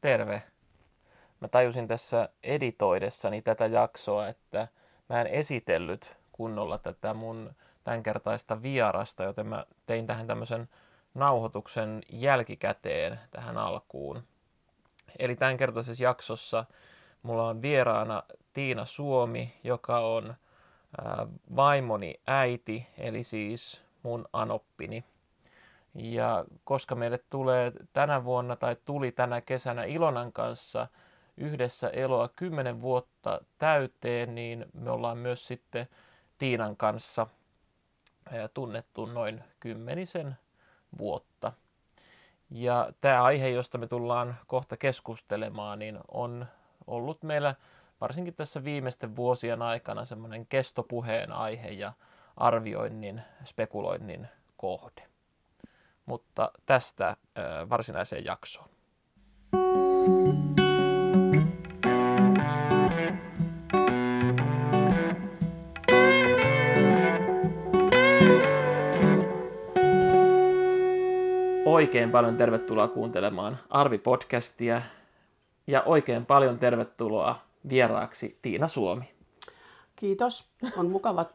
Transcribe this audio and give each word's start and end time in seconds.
Terve. 0.00 0.42
Mä 1.40 1.48
tajusin 1.48 1.86
tässä 1.86 2.28
editoidessani 2.42 3.42
tätä 3.42 3.66
jaksoa, 3.66 4.28
että 4.28 4.68
mä 5.08 5.20
en 5.20 5.26
esitellyt 5.26 6.16
kunnolla 6.32 6.78
tätä 6.78 7.14
mun 7.14 7.54
tämänkertaista 7.84 8.62
vierasta, 8.62 9.24
joten 9.24 9.46
mä 9.46 9.66
tein 9.86 10.06
tähän 10.06 10.26
tämmöisen 10.26 10.68
nauhoituksen 11.14 12.02
jälkikäteen 12.12 13.20
tähän 13.30 13.58
alkuun. 13.58 14.22
Eli 15.18 15.36
tämänkertaisessa 15.36 16.04
jaksossa 16.04 16.64
mulla 17.22 17.48
on 17.48 17.62
vieraana 17.62 18.22
Tiina 18.52 18.84
Suomi, 18.84 19.54
joka 19.64 19.98
on 19.98 20.34
vaimoni 21.56 22.20
äiti, 22.26 22.86
eli 22.98 23.22
siis 23.22 23.82
mun 24.02 24.28
anoppini. 24.32 25.04
Ja 25.94 26.44
koska 26.64 26.94
meille 26.94 27.20
tulee 27.30 27.72
tänä 27.92 28.24
vuonna 28.24 28.56
tai 28.56 28.76
tuli 28.84 29.12
tänä 29.12 29.40
kesänä 29.40 29.84
Ilonan 29.84 30.32
kanssa 30.32 30.86
yhdessä 31.36 31.88
eloa 31.88 32.28
kymmenen 32.28 32.82
vuotta 32.82 33.40
täyteen, 33.58 34.34
niin 34.34 34.66
me 34.72 34.90
ollaan 34.90 35.18
myös 35.18 35.46
sitten 35.46 35.88
Tiinan 36.38 36.76
kanssa 36.76 37.26
tunnettu 38.54 39.06
noin 39.06 39.44
kymmenisen 39.60 40.36
vuotta. 40.98 41.52
Ja 42.50 42.92
tämä 43.00 43.22
aihe, 43.22 43.48
josta 43.48 43.78
me 43.78 43.86
tullaan 43.86 44.36
kohta 44.46 44.76
keskustelemaan, 44.76 45.78
niin 45.78 45.98
on 46.08 46.46
ollut 46.86 47.22
meillä 47.22 47.54
varsinkin 48.00 48.34
tässä 48.34 48.64
viimeisten 48.64 49.16
vuosien 49.16 49.62
aikana 49.62 50.04
semmoinen 50.04 50.46
kestopuheen 50.46 51.32
aihe 51.32 51.68
ja 51.68 51.92
arvioinnin, 52.36 53.22
spekuloinnin 53.44 54.28
kohde. 54.56 55.09
Mutta 56.10 56.52
tästä 56.66 57.16
varsinaiseen 57.70 58.24
jaksoon. 58.24 58.68
Oikein 71.66 72.10
paljon 72.10 72.36
tervetuloa 72.36 72.88
kuuntelemaan 72.88 73.58
Arvi-podcastia 73.70 74.80
ja 75.66 75.82
oikein 75.82 76.26
paljon 76.26 76.58
tervetuloa 76.58 77.42
vieraaksi 77.68 78.38
Tiina 78.42 78.68
Suomi. 78.68 79.14
Kiitos. 79.96 80.50
On 80.76 80.90
mukava, 80.90 81.26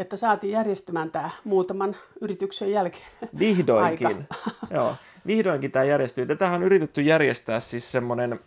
että 0.00 0.16
saatiin 0.16 0.52
järjestymään 0.52 1.10
tämä 1.10 1.30
muutaman 1.44 1.96
yrityksen 2.20 2.70
jälkeen. 2.70 3.08
Vihdoinkin. 3.38 4.28
Joo, 4.74 4.96
vihdoinkin 5.26 5.72
tämä 5.72 5.84
järjestyy. 5.84 6.26
Tätä 6.26 6.50
on 6.50 6.62
yritetty 6.62 7.02
järjestää 7.02 7.60
siis 7.60 7.92
semmoinen, 7.92 8.40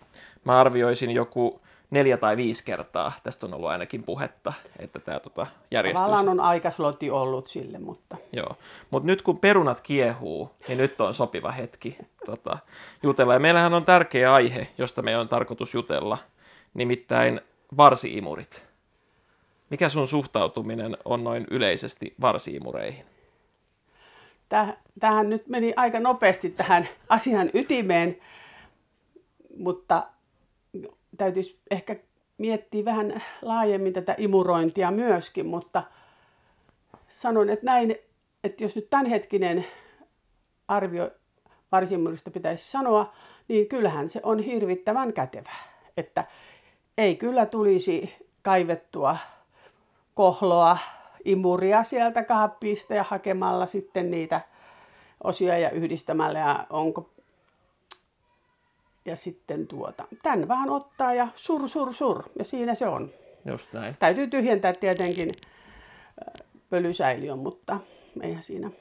mä 0.45 0.59
arvioisin 0.59 1.11
joku 1.11 1.61
neljä 1.89 2.17
tai 2.17 2.37
viisi 2.37 2.65
kertaa. 2.65 3.11
Tästä 3.23 3.45
on 3.45 3.53
ollut 3.53 3.69
ainakin 3.69 4.03
puhetta, 4.03 4.53
että 4.79 4.99
tämä 4.99 5.19
tota, 5.19 5.47
järjestyy. 5.71 6.01
Tavallaan 6.01 6.29
on 6.29 6.39
aikasloti 6.39 7.09
ollut 7.09 7.47
sille, 7.47 7.79
mutta... 7.79 8.17
Joo, 8.31 8.55
mutta 8.91 9.07
nyt 9.07 9.21
kun 9.21 9.39
perunat 9.39 9.81
kiehuu, 9.81 10.51
niin 10.67 10.77
nyt 10.77 11.01
on 11.01 11.13
sopiva 11.13 11.51
hetki 11.51 11.97
tota, 12.25 12.57
jutella. 13.03 13.33
Ja 13.33 13.39
meillähän 13.39 13.73
on 13.73 13.85
tärkeä 13.85 14.33
aihe, 14.33 14.67
josta 14.77 15.01
meidän 15.01 15.21
on 15.21 15.29
tarkoitus 15.29 15.73
jutella, 15.73 16.17
nimittäin 16.73 17.41
varsiimurit. 17.77 18.72
Mikä 19.73 19.89
sun 19.89 20.07
suhtautuminen 20.07 20.97
on 21.05 21.23
noin 21.23 21.47
yleisesti 21.51 22.15
varsiimureihin? 22.21 23.05
Tähän 24.99 25.29
nyt 25.29 25.47
meni 25.47 25.73
aika 25.75 25.99
nopeasti 25.99 26.49
tähän 26.49 26.89
asian 27.09 27.49
ytimeen, 27.53 28.17
mutta 29.57 30.07
täytyisi 31.17 31.59
ehkä 31.71 31.95
miettiä 32.37 32.85
vähän 32.85 33.23
laajemmin 33.41 33.93
tätä 33.93 34.15
imurointia 34.17 34.91
myöskin, 34.91 35.45
mutta 35.45 35.83
sanon, 37.07 37.49
että 37.49 37.65
näin, 37.65 37.95
että 38.43 38.63
jos 38.63 38.75
nyt 38.75 38.89
tämänhetkinen 38.89 39.65
arvio 40.67 41.11
varsimurista 41.71 42.31
pitäisi 42.31 42.71
sanoa, 42.71 43.13
niin 43.47 43.67
kyllähän 43.67 44.09
se 44.09 44.19
on 44.23 44.39
hirvittävän 44.39 45.13
kätevä. 45.13 45.51
Että 45.97 46.25
ei 46.97 47.15
kyllä 47.15 47.45
tulisi 47.45 48.13
kaivettua 48.41 49.17
kohloa, 50.13 50.77
imuria 51.25 51.83
sieltä 51.83 52.23
kaappiista 52.23 52.93
ja 52.93 53.03
hakemalla 53.03 53.65
sitten 53.65 54.11
niitä 54.11 54.41
osia 55.23 55.57
ja 55.57 55.69
yhdistämällä 55.69 56.39
ja 56.39 56.67
onko 56.69 57.09
ja 59.05 59.15
sitten 59.15 59.67
tuota, 59.67 60.07
tän 60.23 60.47
vaan 60.47 60.69
ottaa 60.69 61.13
ja 61.13 61.27
sur, 61.35 61.69
sur, 61.69 61.93
sur. 61.93 62.23
Ja 62.39 62.45
siinä 62.45 62.75
se 62.75 62.87
on. 62.87 63.11
Just 63.45 63.73
näin. 63.73 63.95
Täytyy 63.99 64.27
tyhjentää 64.27 64.73
tietenkin 64.73 65.35
pölysäiliön, 66.69 67.39
mutta 67.39 67.79
eihän 68.21 68.43
siinä 68.43 68.71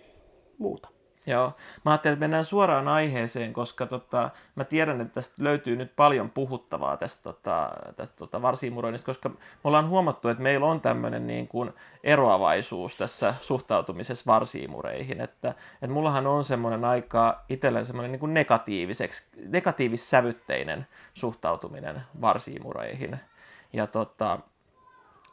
muuta. 0.59 0.89
Joo, 1.27 1.53
mä 1.85 1.91
ajattelin, 1.91 2.13
että 2.13 2.21
mennään 2.21 2.45
suoraan 2.45 2.89
aiheeseen, 2.89 3.53
koska 3.53 3.87
tota, 3.87 4.31
mä 4.55 4.65
tiedän, 4.65 5.01
että 5.01 5.15
tästä 5.15 5.45
löytyy 5.45 5.77
nyt 5.77 5.97
paljon 5.97 6.31
puhuttavaa 6.31 6.97
tästä, 6.97 7.23
tota, 7.23 7.71
tästä 7.97 8.17
tota 8.17 8.43
varsiimuroinnista, 8.43 9.07
koska 9.07 9.29
me 9.29 9.37
ollaan 9.65 9.89
huomattu, 9.89 10.29
että 10.29 10.43
meillä 10.43 10.67
on 10.67 10.81
tämmöinen 10.81 11.27
niin 11.27 11.49
kuin 11.49 11.73
eroavaisuus 12.05 12.97
tässä 12.97 13.35
suhtautumisessa 13.41 14.25
varsiimureihin, 14.27 15.21
että, 15.21 15.55
että 15.75 15.95
mullahan 15.95 16.27
on 16.27 16.45
semmoinen 16.45 16.85
aika 16.85 17.45
itselleen 17.49 17.87
semmoinen 17.87 18.13
niin 18.13 18.21
kuin 18.21 18.35
negatiiviseksi, 18.35 19.25
negatiivissävytteinen 19.49 20.87
suhtautuminen 21.15 22.03
varsiimureihin. 22.21 23.21
Ja 23.73 23.87
tota, 23.87 24.39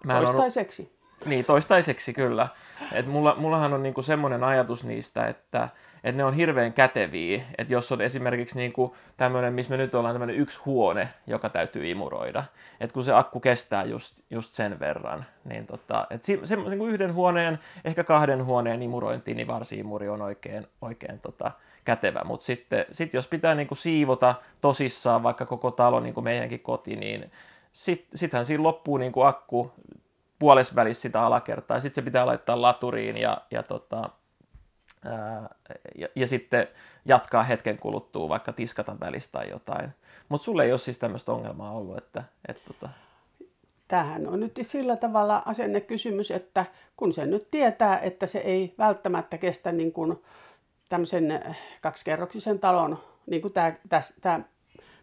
mä 0.04 0.14
Toistaiseksi. 0.14 0.99
Niin, 1.26 1.46
toistaiseksi 1.46 2.14
kyllä. 2.14 2.48
Et 2.92 3.08
mulla, 3.08 3.36
mullahan 3.36 3.74
on 3.74 3.84
niinku 3.84 4.02
semmoinen 4.02 4.44
ajatus 4.44 4.84
niistä, 4.84 5.26
että 5.26 5.70
et 6.04 6.16
ne 6.16 6.24
on 6.24 6.34
hirveän 6.34 6.74
käteviä. 6.74 7.42
Että 7.58 7.74
jos 7.74 7.92
on 7.92 8.02
esimerkiksi 8.02 8.58
niinku 8.58 8.96
tämmöinen, 9.18 9.54
missä 9.54 9.72
me 9.72 9.78
nyt 9.78 9.96
ollaan 9.96 10.14
tämmöinen 10.14 10.36
yksi 10.36 10.60
huone, 10.66 11.10
joka 11.28 11.50
täytyy 11.50 11.90
imuroida. 11.90 12.44
Että 12.80 12.94
kun 12.94 13.04
se 13.04 13.14
akku 13.14 13.40
kestää 13.40 13.84
just, 13.84 14.20
just 14.30 14.54
sen 14.54 14.80
verran, 14.80 15.26
niin 15.46 15.68
tota, 15.68 16.08
et 16.10 16.24
se, 16.24 16.40
se, 16.44 16.56
niinku 16.56 16.86
yhden 16.86 17.14
huoneen, 17.14 17.60
ehkä 17.86 18.04
kahden 18.04 18.46
huoneen 18.46 18.84
imurointiin, 18.84 19.38
niin 19.38 19.48
varsi-imuri 19.48 20.10
on 20.10 20.22
oikein, 20.22 20.68
oikein 20.82 21.20
tota, 21.20 21.52
kätevä. 21.86 22.22
Mutta 22.24 22.46
sitten 22.46 22.86
sit 22.92 23.14
jos 23.14 23.28
pitää 23.28 23.56
niinku 23.56 23.76
siivota 23.76 24.36
tosissaan 24.62 25.24
vaikka 25.24 25.46
koko 25.46 25.72
talo, 25.72 26.00
niin 26.00 26.14
kuin 26.14 26.24
meidänkin 26.24 26.60
koti, 26.60 26.96
niin 26.96 27.32
sitten 27.72 28.18
sittenhän 28.18 28.46
siinä 28.46 28.64
loppuu 28.64 28.98
niinku 28.98 29.22
akku 29.22 29.72
puolesvälissä 30.40 31.02
sitä 31.02 31.22
alakertaa, 31.22 31.78
ja 31.78 31.82
sitten 31.82 32.04
se 32.04 32.06
pitää 32.06 32.26
laittaa 32.26 32.62
laturiin 32.62 33.18
ja, 33.18 33.42
ja, 33.52 33.64
tota, 33.64 34.10
ää, 35.06 35.56
ja, 35.98 36.08
ja 36.16 36.28
sitten 36.28 36.68
jatkaa 37.06 37.44
hetken 37.44 37.78
kuluttua, 37.78 38.30
vaikka 38.30 38.54
tiskata 38.54 39.00
välistä 39.00 39.32
tai 39.32 39.50
jotain. 39.50 39.90
Mutta 40.30 40.46
sulle 40.46 40.64
ei 40.64 40.72
ole 40.72 40.80
siis 40.80 40.98
tämmöistä 40.98 41.32
ongelmaa 41.32 41.72
ollut, 41.72 41.98
että... 41.98 42.24
että 42.48 42.62
tota... 42.68 42.90
Tämähän 43.88 44.28
on 44.28 44.40
nyt 44.40 44.60
sillä 44.62 44.96
tavalla 44.96 45.44
asennekysymys, 45.46 46.32
että 46.32 46.66
kun 46.98 47.14
se 47.14 47.26
nyt 47.26 47.52
tietää, 47.52 48.00
että 48.00 48.28
se 48.28 48.40
ei 48.40 48.76
välttämättä 48.78 49.38
kestä 49.38 49.72
niin 49.72 49.92
kuin 49.92 50.24
tämmöisen 50.90 51.56
kaksikerroksisen 51.82 52.60
talon, 52.60 53.04
niin 53.26 53.42
kuin 53.42 53.54
tämä, 53.54 53.74
tämä 54.22 54.42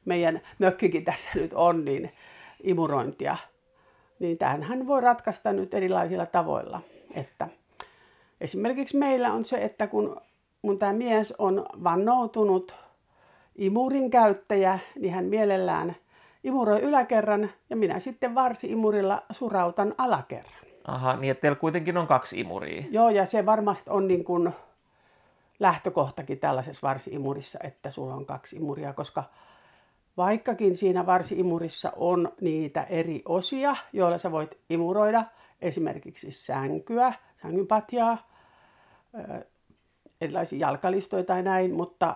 meidän 0.05 0.41
mökkikin 0.59 1.05
tässä 1.05 1.31
nyt 1.35 1.55
on, 1.55 1.85
niin 1.85 2.13
imurointia, 2.63 3.37
niin 4.19 4.39
tähän 4.39 4.87
voi 4.87 5.01
ratkaista 5.01 5.53
nyt 5.53 5.75
erilaisilla 5.75 6.27
tavoilla. 6.27 6.81
Että 7.15 7.49
esimerkiksi 8.41 8.97
meillä 8.97 9.33
on 9.33 9.45
se, 9.45 9.57
että 9.57 9.87
kun 9.87 10.21
mun 10.63 10.79
tämä 10.79 10.93
mies 10.93 11.35
on 11.39 11.67
vannoutunut 11.85 12.77
imurin 13.57 14.11
käyttäjä, 14.11 14.79
niin 14.99 15.15
hän 15.15 15.25
mielellään 15.25 15.97
imuroi 16.45 16.81
yläkerran 16.81 17.51
ja 17.71 17.77
minä 17.77 18.01
sitten 18.01 18.35
varsi-imurilla 18.35 19.23
surautan 19.31 19.95
alakerran. 19.99 20.67
Aha, 20.87 21.17
niin 21.17 21.31
että 21.31 21.41
teillä 21.41 21.57
kuitenkin 21.57 21.97
on 21.97 22.07
kaksi 22.07 22.41
imuria. 22.41 22.85
Joo, 22.91 23.09
ja 23.09 23.27
se 23.27 23.47
varmasti 23.47 23.91
on 23.91 24.09
niin 24.09 24.25
kuin 24.25 24.53
lähtökohtakin 25.61 26.39
tällaisessa 26.39 26.89
varsi-imurissa, 26.89 27.59
että 27.65 27.91
sulla 27.91 28.15
on 28.15 28.27
kaksi 28.27 28.57
imuria, 28.57 28.93
koska 28.93 29.25
Vaikkakin 30.17 30.77
siinä 30.77 31.07
varsi-imurissa 31.07 31.93
on 31.97 32.33
niitä 32.41 32.83
eri 32.83 33.23
osia, 33.25 33.77
joilla 33.93 34.19
sä 34.19 34.33
voit 34.33 34.59
imuroida 34.71 35.25
esimerkiksi 35.61 36.31
sänkyä, 36.31 37.13
sängynpatjaa, 37.43 38.31
erilaisia 40.21 40.59
jalkalistoja 40.59 41.25
tai 41.25 41.43
näin, 41.43 41.75
mutta 41.75 42.15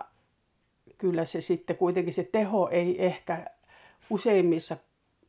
kyllä 0.97 1.25
se 1.25 1.41
sitten 1.41 1.77
kuitenkin 1.77 2.13
se 2.13 2.23
teho 2.23 2.69
ei 2.69 3.05
ehkä 3.05 3.45
useimmissa 4.09 4.77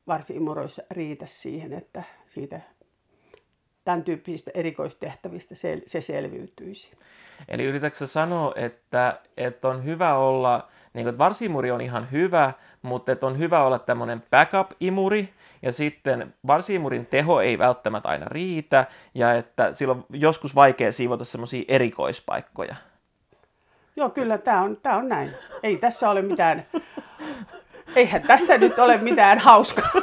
varsi-imuroissa 0.07 0.83
riitä 0.91 1.27
siihen, 1.27 1.73
että 1.73 2.03
siitä 2.27 2.61
tämän 3.85 4.05
tyyppisistä 4.05 4.51
erikoistehtävistä 4.55 5.55
se, 5.55 5.81
se 5.87 6.01
selviytyisi. 6.01 6.91
Eli 7.49 7.65
yritätkö 7.65 8.07
sanoa, 8.07 8.53
että, 8.57 9.21
että 9.37 9.69
on 9.69 9.85
hyvä 9.85 10.15
olla, 10.15 10.69
niin 10.95 11.05
kuin, 11.05 11.09
että 11.09 11.19
varsimuri 11.19 11.71
on 11.71 11.81
ihan 11.81 12.09
hyvä, 12.13 12.53
mutta 12.83 13.13
että 13.13 13.27
on 13.27 13.39
hyvä 13.39 13.63
olla 13.65 13.79
tämmöinen 13.79 14.23
backup-imuri, 14.31 15.29
ja 15.63 15.73
sitten 15.73 16.35
varsimurin 16.47 17.07
teho 17.07 17.41
ei 17.41 17.59
välttämättä 17.59 18.09
aina 18.09 18.27
riitä, 18.29 18.87
ja 19.15 19.33
että 19.33 19.73
silloin 19.73 19.99
on 19.99 20.05
joskus 20.11 20.55
vaikea 20.55 20.93
siivota 20.93 21.25
semmoisia 21.25 21.65
erikoispaikkoja. 21.69 22.77
Joo, 23.97 24.11
kyllä 24.11 24.39
tämä 24.39 24.63
on, 24.63 24.77
tämä 24.83 24.97
on 24.97 25.09
näin. 25.09 25.31
Ei 25.63 25.77
tässä 25.77 26.11
ole 26.11 26.23
mitään, 26.23 26.67
eihän 27.97 28.23
tässä 28.23 28.59
nyt 28.59 28.79
ole 28.79 28.97
mitään 28.97 29.39
hauskaa. 29.39 29.91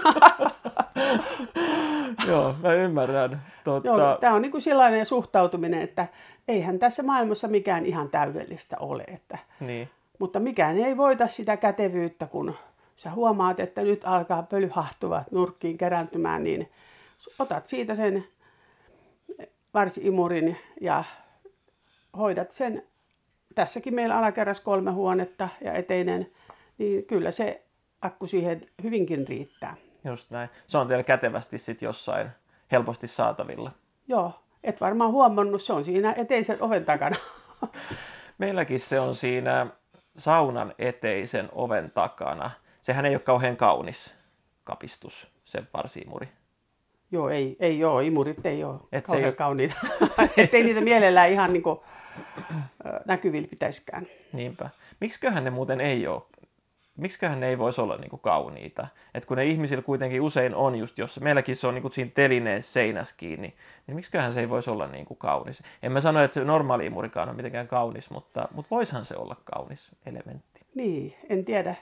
Joo, 2.28 2.56
mä 2.64 2.74
ymmärrän. 2.74 3.42
Totta... 3.64 3.90
Joo, 3.90 4.18
tämä 4.20 4.34
on 4.34 4.42
niin 4.42 4.52
kuin 4.52 4.62
sellainen 4.62 5.06
suhtautuminen, 5.06 5.82
että 5.82 6.08
eihän 6.48 6.80
tässä 6.80 7.04
maailmassa 7.04 7.48
mikään 7.48 7.86
ihan 7.86 8.10
täydellistä 8.10 8.78
ole. 8.80 9.04
Että... 9.08 9.38
Niin. 9.60 9.90
Mutta 10.20 10.40
mikään 10.40 10.78
ei 10.78 10.98
voita 10.98 11.28
sitä 11.28 11.58
kätevyyttä, 11.58 12.28
kun 12.28 12.56
sä 12.96 13.12
huomaat, 13.12 13.60
että 13.60 13.82
nyt 13.82 14.02
alkaa 14.06 14.44
pölyhahtuvat 14.44 15.32
nurkkiin 15.32 15.78
kerääntymään, 15.78 16.44
niin 16.44 16.72
otat 17.40 17.66
siitä 17.66 17.96
sen 17.96 18.26
varsiimurin 19.74 20.58
ja 20.82 21.04
hoidat 22.18 22.52
sen. 22.52 22.84
Tässäkin 23.56 23.96
meillä 23.96 24.18
alakerras 24.18 24.60
kolme 24.60 24.92
huonetta 24.92 25.50
ja 25.62 25.74
eteinen, 25.74 26.32
niin 26.78 27.06
kyllä 27.06 27.32
se 27.32 27.64
akku 28.02 28.28
siihen 28.28 28.66
hyvinkin 28.84 29.28
riittää. 29.28 29.76
Just 30.04 30.32
näin. 30.32 30.50
Se 30.68 30.78
on 30.78 30.88
teillä 30.88 31.04
kätevästi 31.04 31.58
sitten 31.58 31.88
jossain 31.88 32.30
helposti 32.72 33.08
saatavilla. 33.08 33.72
Joo, 34.08 34.34
et 34.64 34.82
varmaan 34.82 35.12
huomannut, 35.12 35.62
se 35.62 35.74
on 35.74 35.86
siinä 35.86 36.14
eteisen 36.18 36.58
oven 36.62 36.86
takana. 36.86 37.16
Meilläkin 38.38 38.80
se 38.80 39.00
on 39.00 39.16
siinä 39.16 39.68
saunan 40.18 40.74
eteisen 40.80 41.50
oven 41.52 41.92
takana. 41.92 42.52
Sehän 42.82 43.06
ei 43.06 43.16
ole 43.16 43.20
kauhean 43.20 43.58
kaunis 43.58 44.16
kapistus, 44.64 45.28
se 45.46 45.64
varsiimuri. 45.74 46.30
Joo, 47.12 47.30
ei, 47.30 47.58
ei 47.60 47.84
ole. 47.84 48.06
Imurit 48.06 48.46
ei 48.46 48.64
ole 48.64 48.80
Et 48.92 49.06
kauhean 49.06 49.24
se 49.24 49.28
ei 49.30 49.36
kauniita. 49.36 49.76
Ettei 50.38 50.64
niitä 50.64 50.82
mielellään 50.82 51.30
ihan 51.30 51.54
niin 51.54 51.64
kuin, 51.64 51.80
näkyvillä 53.06 53.48
pitäisikään. 53.48 54.08
Niinpä. 54.34 54.70
Miksiköhän 55.02 55.44
ne 55.44 55.50
muuten 55.50 55.82
ei 55.82 56.08
ole 56.08 56.22
miksiköhän 57.02 57.40
ne 57.40 57.48
ei 57.48 57.58
voisi 57.58 57.82
olla 57.82 57.98
niin 57.98 58.10
kuin 58.10 58.20
kauniita. 58.20 58.88
Et 59.14 59.26
kun 59.26 59.38
ne 59.38 59.46
ihmisillä 59.46 59.82
kuitenkin 59.82 60.22
usein 60.22 60.56
on 60.56 60.76
just, 60.76 60.98
jos 60.98 61.20
meilläkin 61.20 61.56
se 61.56 61.68
on 61.68 61.74
niin 61.74 61.82
kuin 61.82 61.92
siinä 61.92 62.12
telineen 62.16 62.64
seinässä 62.64 63.16
kiinni, 63.18 63.54
niin 63.88 63.96
miksiköhän 63.96 64.34
se 64.34 64.40
ei 64.40 64.50
voisi 64.50 64.70
olla 64.70 64.88
niin 64.88 65.06
kuin 65.06 65.18
kaunis. 65.18 65.64
En 65.84 65.92
mä 65.92 66.02
sano, 66.02 66.24
että 66.24 66.34
se 66.34 66.44
normaali 66.44 66.86
imurikaan 66.86 67.30
on 67.30 67.36
mitenkään 67.36 67.68
kaunis, 67.68 68.10
mutta, 68.10 68.48
mutta 68.52 68.76
voishan 68.76 69.06
se 69.06 69.16
olla 69.18 69.36
kaunis 69.44 69.92
elementti. 70.06 70.62
Niin, 70.76 71.16
en 71.30 71.46
tiedä. 71.46 71.76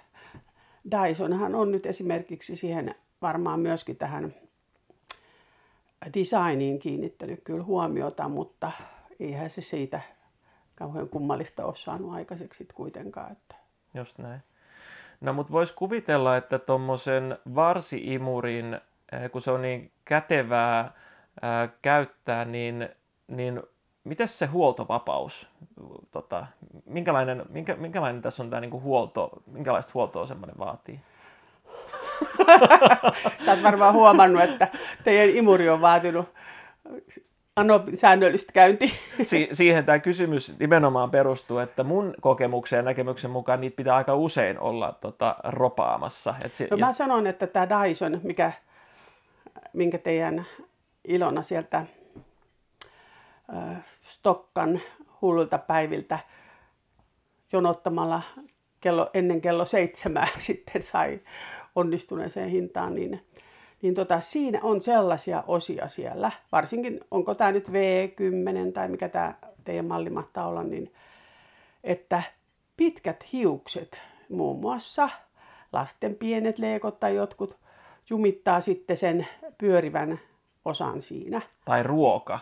Dysonhan 0.91 1.55
on 1.55 1.71
nyt 1.71 1.85
esimerkiksi 1.85 2.55
siihen 2.55 2.95
varmaan 3.21 3.59
myöskin 3.59 3.95
tähän 3.95 4.35
designiin 6.13 6.79
kiinnittänyt 6.79 7.41
kyllä 7.43 7.63
huomiota, 7.63 8.29
mutta 8.29 8.71
eihän 9.19 9.49
se 9.49 9.61
siitä 9.61 10.01
kauhean 10.75 11.09
kummallista 11.09 11.65
ole 11.65 11.75
saanut 11.75 12.13
aikaiseksi 12.13 12.67
kuitenkaan. 12.73 13.31
Että... 13.31 13.55
Just 13.93 14.17
näin. 14.17 14.41
No 15.21 15.33
mutta 15.33 15.53
voisi 15.53 15.73
kuvitella, 15.73 16.37
että 16.37 16.59
tuommoisen 16.59 17.37
varsiimurin, 17.55 18.73
eh, 19.11 19.31
kun 19.31 19.41
se 19.41 19.51
on 19.51 19.61
niin 19.61 19.91
kätevää 20.05 20.91
ää, 21.41 21.63
eh, 21.63 21.69
käyttää, 21.81 22.45
niin, 22.45 22.89
niin 23.27 23.63
miten 24.03 24.27
se 24.27 24.45
huoltovapaus, 24.45 25.49
tota, 26.11 26.45
minkälainen, 26.85 27.45
minkä, 27.49 27.75
minkälainen 27.75 28.21
tässä 28.21 28.43
on 28.43 28.49
tämä 28.49 28.59
niinku 28.61 28.81
huolto, 28.81 29.29
minkälaista 29.45 29.91
huoltoa 29.93 30.25
semmoinen 30.25 30.57
vaatii? 30.57 30.99
Sä 33.45 33.51
oot 33.51 33.63
varmaan 33.63 33.93
huomannut, 33.93 34.41
että 34.41 34.67
teidän 35.03 35.35
imuri 35.35 35.69
on 35.69 35.81
vaatinut 35.81 36.33
ano 37.57 37.83
säännöllistä 37.93 38.53
käynti. 38.53 38.93
Si- 39.25 39.49
siihen 39.51 39.85
tämä 39.85 39.99
kysymys 39.99 40.59
nimenomaan 40.59 41.11
perustuu, 41.11 41.57
että 41.57 41.83
mun 41.83 42.13
kokemuksen 42.21 42.77
ja 42.77 42.83
näkemyksen 42.83 43.31
mukaan 43.31 43.61
niitä 43.61 43.75
pitää 43.75 43.95
aika 43.95 44.15
usein 44.15 44.59
olla 44.59 44.97
tota, 45.01 45.35
ropaamassa. 45.43 46.35
Et 46.45 46.53
si- 46.53 46.67
no 46.71 46.77
mä 46.77 46.87
ja... 46.87 46.93
sanon, 46.93 47.27
että 47.27 47.47
tämä 47.47 47.69
Dyson, 47.69 48.19
mikä, 48.23 48.51
minkä 49.73 49.97
teidän 49.97 50.45
Ilona 51.07 51.41
sieltä 51.41 51.77
äh, 53.55 53.85
Stokkan 54.01 54.81
hullulta 55.21 55.57
päiviltä 55.57 56.19
jonottamalla 57.51 58.21
kello, 58.81 59.09
ennen 59.13 59.41
kello 59.41 59.65
seitsemää 59.65 60.27
sitten 60.47 60.83
sai 60.83 61.19
onnistuneeseen 61.75 62.49
hintaan, 62.49 62.95
niin 62.95 63.25
niin 63.81 63.93
tota, 63.93 64.21
siinä 64.21 64.59
on 64.63 64.81
sellaisia 64.81 65.43
osia 65.47 65.87
siellä, 65.87 66.31
varsinkin 66.51 66.99
onko 67.11 67.35
tämä 67.35 67.51
nyt 67.51 67.69
V10 67.69 68.71
tai 68.73 68.87
mikä 68.87 69.09
tämä 69.09 69.33
teidän 69.63 69.85
malli 69.85 70.09
mahtaa 70.09 70.47
olla, 70.47 70.63
niin 70.63 70.93
että 71.83 72.23
pitkät 72.77 73.31
hiukset, 73.33 74.01
muun 74.29 74.59
muassa 74.59 75.09
lasten 75.73 76.15
pienet 76.15 76.59
leekot 76.59 76.99
tai 76.99 77.15
jotkut, 77.15 77.57
jumittaa 78.09 78.61
sitten 78.61 78.97
sen 78.97 79.27
pyörivän 79.57 80.19
osan 80.65 81.01
siinä. 81.01 81.41
Tai 81.65 81.83
ruoka. 81.83 82.39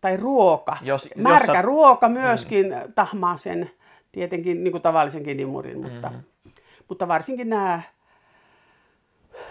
Tai 0.00 0.16
ruoka. 0.16 0.76
Jos, 0.82 1.08
Märkä 1.16 1.52
jos 1.52 1.64
ruoka 1.64 2.08
myöskin 2.08 2.66
mm. 2.66 2.92
tahmaa 2.94 3.36
sen, 3.36 3.70
tietenkin 4.12 4.64
niin 4.64 4.72
kuin 4.72 4.82
tavallisenkin 4.82 5.40
imurin, 5.40 5.80
mutta, 5.80 6.10
mm. 6.10 6.50
mutta 6.88 7.08
varsinkin 7.08 7.48
nämä 7.48 7.82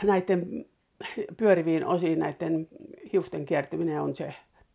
näiden 0.04 0.66
pyöriviin 1.38 1.86
osiin 1.86 2.20
näiden 2.20 2.68
hiusten 3.14 3.46
kiertyminen 3.46 4.02
on 4.02 4.16
se 4.16 4.34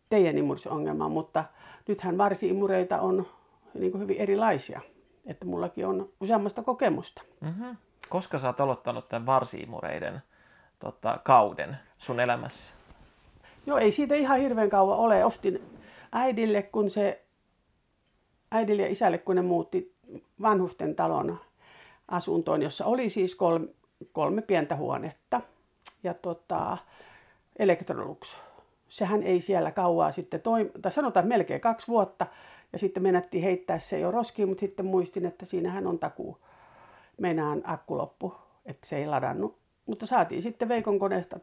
teidän 0.09 0.37
imurisongelma, 0.37 1.09
mutta 1.09 1.43
nythän 1.87 2.17
varsi-imureita 2.17 3.01
on 3.01 3.27
niin 3.73 3.91
kuin 3.91 4.01
hyvin 4.01 4.17
erilaisia. 4.17 4.81
Että 5.25 5.45
mullakin 5.45 5.87
on 5.87 6.09
useammasta 6.21 6.63
kokemusta. 6.63 7.21
Mm-hmm. 7.41 7.77
Koska 8.09 8.39
sä 8.39 8.47
oot 8.47 8.61
aloittanut 8.61 9.09
tämän 9.09 9.25
varsi-imureiden 9.25 10.21
tota, 10.79 11.19
kauden 11.23 11.77
sun 11.97 12.19
elämässä? 12.19 12.73
Joo, 13.65 13.77
ei 13.77 13.91
siitä 13.91 14.15
ihan 14.15 14.39
hirveän 14.39 14.69
kauan 14.69 14.97
ole. 14.97 15.25
Ostin 15.25 15.63
äidille, 16.11 16.63
kun 16.63 16.89
se, 16.89 17.25
äidille 18.51 18.81
ja 18.81 18.91
isälle, 18.91 19.17
kun 19.17 19.35
ne 19.35 19.41
muutti 19.41 19.95
vanhusten 20.41 20.95
talon 20.95 21.39
asuntoon, 22.07 22.61
jossa 22.61 22.85
oli 22.85 23.09
siis 23.09 23.35
kolme, 23.35 23.67
kolme 24.11 24.41
pientä 24.41 24.75
huonetta– 24.75 25.41
ja 26.05 26.13
tota, 26.13 26.77
Electrolux. 27.59 28.35
Sehän 28.87 29.23
ei 29.23 29.41
siellä 29.41 29.71
kauaa 29.71 30.11
sitten 30.11 30.41
toimi, 30.41 30.71
tai 30.81 30.91
sanotaan 30.91 31.27
melkein 31.27 31.61
kaksi 31.61 31.87
vuotta, 31.87 32.27
ja 32.73 32.79
sitten 32.79 33.03
menettiin 33.03 33.43
heittää 33.43 33.79
se 33.79 33.99
jo 33.99 34.11
roskiin, 34.11 34.49
mutta 34.49 34.59
sitten 34.59 34.85
muistin, 34.85 35.25
että 35.25 35.45
siinähän 35.45 35.87
on 35.87 35.99
takuu. 35.99 36.37
Meinaan 37.17 37.61
akku 37.63 37.97
loppu, 37.97 38.33
että 38.65 38.87
se 38.87 38.97
ei 38.97 39.07
ladannut. 39.07 39.57
Mutta 39.85 40.05
saatiin 40.05 40.41
sitten 40.41 40.69
Veikon 40.69 40.99
koneesta 40.99 41.39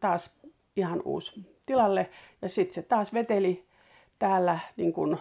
taas 0.00 0.40
ihan 0.76 1.02
uusi 1.04 1.58
tilalle, 1.66 2.10
ja 2.42 2.48
sitten 2.48 2.74
se 2.74 2.82
taas 2.82 3.12
veteli 3.12 3.66
täällä 4.18 4.58
niin 4.76 4.92
kun, 4.92 5.18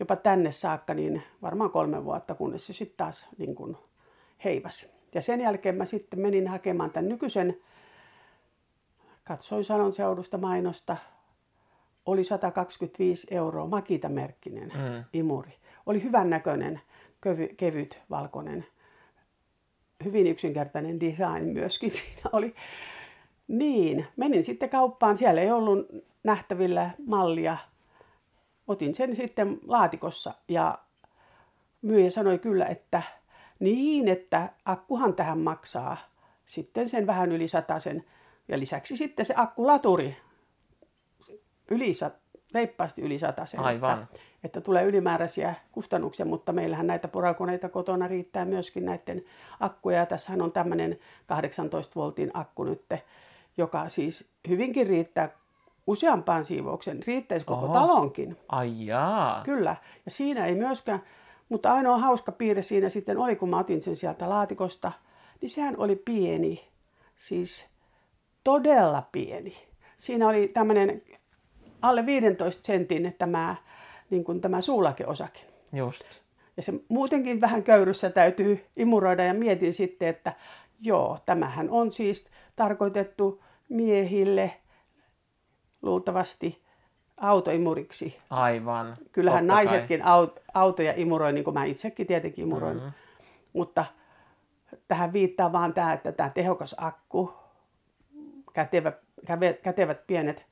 jopa 0.00 0.16
tänne 0.16 0.52
saakka, 0.52 0.94
niin 0.94 1.22
varmaan 1.42 1.70
kolme 1.70 2.04
vuotta, 2.04 2.34
kunnes 2.34 2.66
se 2.66 2.72
sitten 2.72 2.96
taas 2.96 3.26
niin 3.38 3.54
kun, 3.54 3.78
heivasi. 4.44 4.96
Ja 5.14 5.22
sen 5.22 5.40
jälkeen 5.40 5.74
mä 5.74 5.84
sitten 5.84 6.20
menin 6.20 6.48
hakemaan 6.48 6.90
tämän 6.90 7.08
nykyisen 7.08 7.56
Katsoin 9.28 9.64
Salon 9.64 9.92
seudusta 9.92 10.38
mainosta. 10.38 10.96
Oli 12.06 12.24
125 12.24 13.26
euroa, 13.30 13.66
Makita-merkkinen 13.66 14.72
mm. 14.74 15.04
imuri. 15.12 15.52
Oli 15.86 16.02
hyvän 16.02 16.30
näköinen, 16.30 16.80
kevy, 17.20 17.48
kevyt, 17.48 18.02
valkoinen. 18.10 18.66
Hyvin 20.04 20.26
yksinkertainen 20.26 21.00
design 21.00 21.44
myöskin 21.44 21.90
siinä 21.98 22.30
oli. 22.32 22.54
Niin, 23.48 24.06
menin 24.16 24.44
sitten 24.44 24.70
kauppaan. 24.70 25.18
Siellä 25.18 25.40
ei 25.40 25.50
ollut 25.50 25.86
nähtävillä 26.24 26.90
mallia. 27.06 27.56
Otin 28.66 28.94
sen 28.94 29.16
sitten 29.16 29.58
laatikossa 29.66 30.34
ja 30.48 30.78
myyjä 31.82 32.10
sanoi 32.10 32.38
kyllä, 32.38 32.64
että 32.64 33.02
niin, 33.58 34.08
että 34.08 34.50
akkuhan 34.64 35.14
tähän 35.14 35.38
maksaa 35.38 35.96
sitten 36.44 36.88
sen 36.88 37.06
vähän 37.06 37.32
yli 37.32 37.48
sen 37.78 38.04
ja 38.48 38.58
lisäksi 38.58 38.96
sitten 38.96 39.26
se 39.26 39.34
akkulaturi, 39.36 40.16
yli, 41.70 41.92
reippaasti 42.54 43.02
yli 43.02 43.18
sen, 43.18 43.60
Aivan. 43.60 44.02
Että, 44.02 44.20
että 44.44 44.60
tulee 44.60 44.84
ylimääräisiä 44.84 45.54
kustannuksia, 45.72 46.26
mutta 46.26 46.52
meillähän 46.52 46.86
näitä 46.86 47.08
porakoneita 47.08 47.68
kotona 47.68 48.08
riittää 48.08 48.44
myöskin 48.44 48.84
näiden 48.84 49.24
akkuja. 49.60 50.06
Tässähän 50.06 50.42
on 50.42 50.52
tämmöinen 50.52 50.98
18 51.26 51.92
voltin 51.96 52.30
akku 52.34 52.64
nyt, 52.64 52.84
joka 53.56 53.88
siis 53.88 54.28
hyvinkin 54.48 54.86
riittää 54.86 55.30
useampaan 55.86 56.44
siivoukseen. 56.44 57.00
Riittäisi 57.06 57.46
koko 57.46 57.64
Oho. 57.64 57.74
talonkin. 57.74 58.36
Ai 58.48 58.86
jaa. 58.86 59.42
Kyllä. 59.44 59.76
Ja 60.04 60.10
siinä 60.10 60.46
ei 60.46 60.54
myöskään, 60.54 61.02
mutta 61.48 61.72
ainoa 61.72 61.98
hauska 61.98 62.32
piirre 62.32 62.62
siinä 62.62 62.88
sitten 62.88 63.18
oli, 63.18 63.36
kun 63.36 63.50
mä 63.50 63.58
otin 63.58 63.82
sen 63.82 63.96
sieltä 63.96 64.28
laatikosta, 64.28 64.92
niin 65.40 65.50
sehän 65.50 65.74
oli 65.78 65.96
pieni. 65.96 66.68
Siis 67.16 67.75
todella 68.46 69.02
pieni. 69.12 69.52
Siinä 69.96 70.28
oli 70.28 70.48
tämmöinen 70.48 71.02
alle 71.82 72.06
15 72.06 72.66
sentin 72.66 73.14
tämä, 73.18 73.56
niin 74.10 74.24
kuin 74.24 74.40
tämä 74.40 74.60
suulakeosakin. 74.60 75.44
Just. 75.72 76.04
Ja 76.56 76.62
se 76.62 76.72
muutenkin 76.88 77.40
vähän 77.40 77.62
köyryssä 77.62 78.10
täytyy 78.10 78.66
imuroida 78.76 79.24
ja 79.24 79.34
mietin 79.34 79.74
sitten, 79.74 80.08
että 80.08 80.32
joo, 80.80 81.18
tämähän 81.26 81.70
on 81.70 81.92
siis 81.92 82.30
tarkoitettu 82.56 83.42
miehille 83.68 84.52
luultavasti 85.82 86.62
autoimuriksi. 87.16 88.18
Aivan. 88.30 88.96
Kyllähän 89.12 89.46
Totta 89.46 89.54
naisetkin 89.54 90.00
aut- 90.00 90.40
autoja 90.54 90.92
imuroi, 90.96 91.32
niin 91.32 91.44
kuin 91.44 91.54
mä 91.54 91.64
itsekin 91.64 92.06
tietenkin 92.06 92.42
imuroin. 92.42 92.76
Mm-hmm. 92.76 92.92
Mutta 93.52 93.84
tähän 94.88 95.12
viittaa 95.12 95.52
vaan 95.52 95.74
tämä, 95.74 95.92
että 95.92 96.12
tämä 96.12 96.30
tehokas 96.30 96.74
akku, 96.78 97.45
kätevä, 98.56 98.92
käve, 99.26 99.52
kätevät 99.52 100.06
pienet 100.06 100.46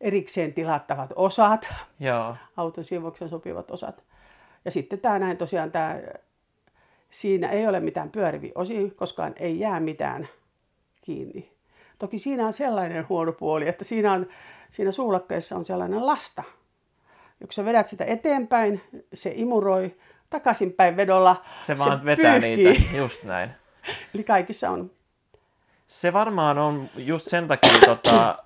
erikseen 0.00 0.54
tilattavat 0.54 1.12
osat, 1.16 1.68
Joo. 2.00 2.36
autosiivouksen 2.56 3.28
sopivat 3.28 3.70
osat. 3.70 4.04
Ja 4.64 4.70
sitten 4.70 5.00
tämä 5.00 5.18
näin 5.18 5.36
tosiaan, 5.36 5.72
tämä, 5.72 6.00
siinä 7.10 7.48
ei 7.48 7.66
ole 7.66 7.80
mitään 7.80 8.10
pyöriviä 8.10 8.52
osia, 8.54 8.90
koskaan 8.96 9.32
ei 9.36 9.58
jää 9.58 9.80
mitään 9.80 10.28
kiinni. 11.02 11.52
Toki 11.98 12.18
siinä 12.18 12.46
on 12.46 12.52
sellainen 12.52 13.08
huono 13.08 13.32
puoli, 13.32 13.68
että 13.68 13.84
siinä, 13.84 14.12
on, 14.12 14.26
siinä 14.70 14.92
suulakkeessa 14.92 15.56
on 15.56 15.64
sellainen 15.64 16.06
lasta. 16.06 16.42
Ja 17.40 17.46
kun 17.46 17.52
sä 17.52 17.64
vedät 17.64 17.86
sitä 17.86 18.04
eteenpäin, 18.04 18.80
se 19.14 19.32
imuroi 19.34 19.96
takaisinpäin 20.30 20.96
vedolla. 20.96 21.44
Se 21.66 21.78
vaan 21.78 22.04
vetää 22.04 22.40
pyyhkii. 22.40 22.64
niitä. 22.66 22.96
Just 22.96 23.24
näin. 23.24 23.50
Eli 24.14 24.24
kaikissa 24.24 24.70
on. 24.70 24.90
Se 25.86 26.12
varmaan 26.12 26.58
on 26.58 26.88
just 26.96 27.28
sen 27.28 27.48
takia 27.48 27.80
tota, 27.86 28.38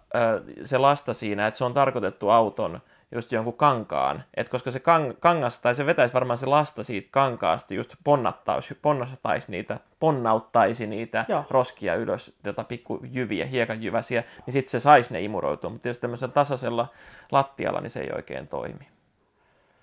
se 0.64 0.78
lasta 0.78 1.14
siinä, 1.14 1.46
että 1.46 1.58
se 1.58 1.64
on 1.64 1.74
tarkoitettu 1.74 2.30
auton 2.30 2.80
just 3.12 3.32
jonkun 3.32 3.56
kankaan. 3.56 4.24
Et 4.34 4.48
koska 4.48 4.70
se 4.70 4.80
kang, 4.80 5.12
kangas, 5.20 5.58
tai 5.58 5.74
se 5.74 5.86
vetäisi 5.86 6.14
varmaan 6.14 6.38
se 6.38 6.46
lasta 6.46 6.84
siitä 6.84 7.08
kankaasta, 7.10 7.74
just 7.74 7.94
ponnattaisi, 8.04 8.74
ponnattaisi 8.82 9.50
niitä, 9.50 9.78
ponnauttaisi 10.00 10.86
niitä 10.86 11.24
Joo. 11.28 11.44
roskia 11.50 11.94
ylös, 11.94 12.36
tota 12.42 12.64
pikkujyviä, 12.64 13.46
hiekanjyväsiä, 13.46 14.24
niin 14.46 14.52
sitten 14.52 14.70
se 14.70 14.80
saisi 14.80 15.12
ne 15.12 15.20
imuroitua. 15.20 15.70
Mutta 15.70 15.88
jos 15.88 15.98
tämmöisellä 15.98 16.32
tasaisella 16.32 16.88
lattialla, 17.32 17.80
niin 17.80 17.90
se 17.90 18.00
ei 18.00 18.10
oikein 18.14 18.48
toimi. 18.48 18.88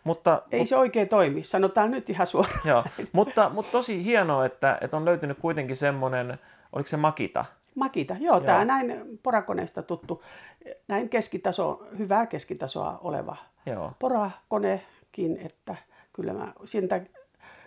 Mutta, 0.03 0.41
Ei 0.51 0.65
se 0.65 0.75
oikein 0.75 1.09
toimi, 1.09 1.43
sanotaan 1.43 1.91
nyt 1.91 2.09
ihan 2.09 2.27
suoraan. 2.27 2.61
Joo, 2.65 2.83
mutta, 3.11 3.49
mutta 3.49 3.71
tosi 3.71 4.03
hienoa, 4.03 4.45
että, 4.45 4.77
että 4.81 4.97
on 4.97 5.05
löytynyt 5.05 5.37
kuitenkin 5.39 5.77
semmoinen, 5.77 6.39
oliko 6.75 6.87
se 6.87 6.97
Makita? 6.97 7.45
Makita, 7.75 8.15
joo, 8.19 8.35
joo. 8.35 8.39
tämä 8.39 8.65
näin 8.65 9.19
porakoneesta 9.23 9.81
tuttu, 9.81 10.23
näin 10.87 11.09
keskitaso, 11.09 11.87
hyvää 11.97 12.25
keskitasoa 12.25 12.99
oleva 13.03 13.35
Joo. 13.65 13.91
porakonekin, 13.99 15.37
että 15.45 15.75
kyllä 16.13 16.33
mä 16.33 16.53
siitä 16.65 17.01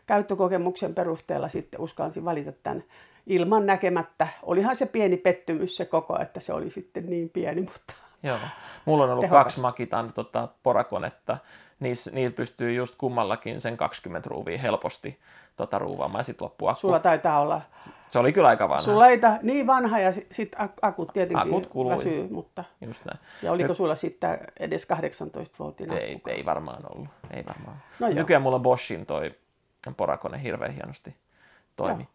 käyttökokemuksen 0.07 0.95
perusteella 0.95 1.49
sitten 1.49 1.81
uskalsin 1.81 2.25
valita 2.25 2.53
tämän 2.53 2.85
ilman 3.27 3.67
näkemättä. 3.67 4.29
Olihan 4.43 4.77
se 4.77 4.87
pieni 4.87 5.17
pettymys 5.17 5.77
se 5.77 5.85
koko, 5.85 6.19
että 6.21 6.41
se 6.41 6.53
oli 6.53 6.71
sitten 6.71 7.11
niin 7.11 7.31
pieni, 7.31 7.61
mutta 7.61 7.95
Joo. 8.23 8.38
Mulla 8.85 9.05
on 9.05 9.11
ollut 9.11 9.23
Tehokas. 9.23 9.45
kaksi 9.45 9.61
Makitan 9.61 10.12
tota, 10.12 10.49
porakonetta. 10.62 11.38
Niissä, 11.81 12.11
niillä 12.11 12.35
pystyy 12.35 12.73
just 12.73 12.95
kummallakin 12.99 13.61
sen 13.61 13.77
20 13.77 14.29
ruuvia 14.29 14.59
helposti 14.59 15.19
tota, 15.57 15.79
ruuvaamaan 15.79 16.21
ja 16.21 16.25
sitten 16.25 16.45
loppuu 16.45 16.69
akku. 16.69 16.81
sulla 16.81 16.99
taitaa 16.99 17.41
olla, 17.41 17.61
Se 18.11 18.19
oli 18.19 18.33
kyllä 18.33 18.49
aika 18.49 18.69
vanha. 18.69 18.83
sulla 18.83 19.09
ei 19.09 19.19
ta, 19.19 19.38
niin 19.43 19.67
vanha 19.67 19.99
ja 20.00 20.12
sitten 20.31 20.69
akut 20.83 21.12
tietenkin 21.12 21.49
Akut 21.49 21.67
kului. 21.67 21.97
väsyy, 21.97 22.29
mutta 22.31 22.65
Just 22.81 23.05
näin. 23.05 23.19
ja 23.43 23.53
oliko 23.53 23.75
sulla 23.75 23.97
sitten 23.97 24.38
edes 24.61 24.87
18 24.87 25.57
voltin 25.59 25.93
Ei, 25.93 26.15
akku? 26.15 26.31
ei 26.31 26.45
varmaan 26.45 26.83
ollut. 26.93 27.09
Ei 27.31 27.45
varmaan. 27.49 27.77
No. 27.99 28.09
Nykyään 28.09 28.43
mulla 28.43 28.57
on 28.57 28.62
Boschin 28.62 29.07
toi 29.07 29.35
porakone 29.97 30.43
hirveän 30.43 30.73
hienosti 30.73 31.17
toimi. 31.77 32.09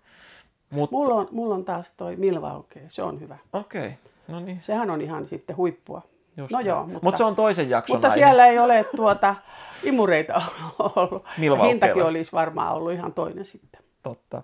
Mut, 0.70 0.92
Mulla 0.92 1.16
on, 1.16 1.28
mulla 1.32 1.56
on 1.56 1.66
taas 1.66 1.92
toi 1.98 2.16
Milwaukee, 2.16 2.84
se 2.88 3.04
on 3.04 3.20
hyvä. 3.20 3.38
Okei, 3.54 3.80
okay. 3.82 3.92
no 4.28 4.40
niin. 4.40 4.62
Sehän 4.62 4.90
on 4.90 5.02
ihan 5.02 5.26
sitten 5.26 5.58
huippua. 5.58 6.02
Just 6.38 6.52
no 6.52 6.58
näin. 6.58 6.68
joo, 6.68 6.86
mutta, 6.86 7.00
Mut 7.02 7.18
se 7.18 7.24
on 7.24 7.36
toisen 7.36 7.70
jakson 7.70 7.94
mutta 7.96 8.08
aihe. 8.08 8.16
siellä 8.16 8.46
ei 8.46 8.60
ole 8.60 8.86
tuota 8.96 9.36
imureita 9.84 10.42
ollut. 10.96 11.26
Hintakin 11.68 12.04
olisi 12.04 12.32
varmaan 12.32 12.74
ollut 12.74 12.92
ihan 12.92 13.14
toinen 13.14 13.46
sitten. 13.46 13.82
Totta. 14.04 14.42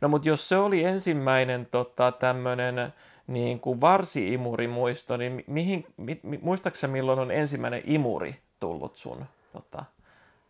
No 0.00 0.08
mutta 0.08 0.28
jos 0.28 0.48
se 0.48 0.56
oli 0.56 0.84
ensimmäinen 0.84 1.66
tota, 1.70 2.12
tämmöinen 2.12 2.92
niin 3.26 3.60
kuin 3.60 3.80
varsi-imuri 3.80 4.68
muisto, 4.68 5.16
niin 5.16 5.32
mi- 5.32 5.44
mihin, 5.46 5.86
mi, 5.96 6.20
mi, 6.22 6.38
muistaaksä 6.42 6.88
milloin 6.88 7.18
on 7.18 7.30
ensimmäinen 7.30 7.82
imuri 7.84 8.36
tullut 8.60 8.96
sun 8.96 9.24
tota, 9.52 9.84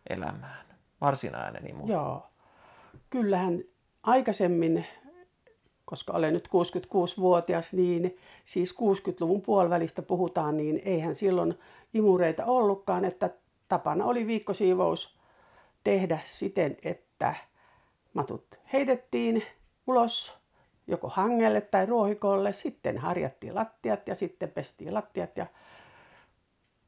elämään? 0.09 0.65
Varsinainen 1.01 1.69
imuri. 1.69 1.93
Joo. 1.93 2.27
Kyllähän 3.09 3.63
aikaisemmin, 4.03 4.85
koska 5.85 6.13
olen 6.13 6.33
nyt 6.33 6.47
66-vuotias, 6.47 7.73
niin 7.73 8.17
siis 8.45 8.75
60-luvun 8.75 9.41
puolivälistä 9.41 10.01
puhutaan, 10.01 10.57
niin 10.57 10.81
eihän 10.85 11.15
silloin 11.15 11.59
imureita 11.93 12.45
ollutkaan, 12.45 13.05
että 13.05 13.29
tapana 13.67 14.05
oli 14.05 14.27
viikkosiivous 14.27 15.17
tehdä 15.83 16.19
siten, 16.23 16.77
että 16.83 17.35
matut 18.13 18.59
heitettiin 18.73 19.43
ulos 19.87 20.37
joko 20.87 21.09
hangelle 21.09 21.61
tai 21.61 21.85
ruohikolle, 21.85 22.53
sitten 22.53 22.97
harjattiin 22.97 23.55
lattiat 23.55 24.07
ja 24.07 24.15
sitten 24.15 24.51
pestiin 24.51 24.93
lattiat 24.93 25.37
ja 25.37 25.45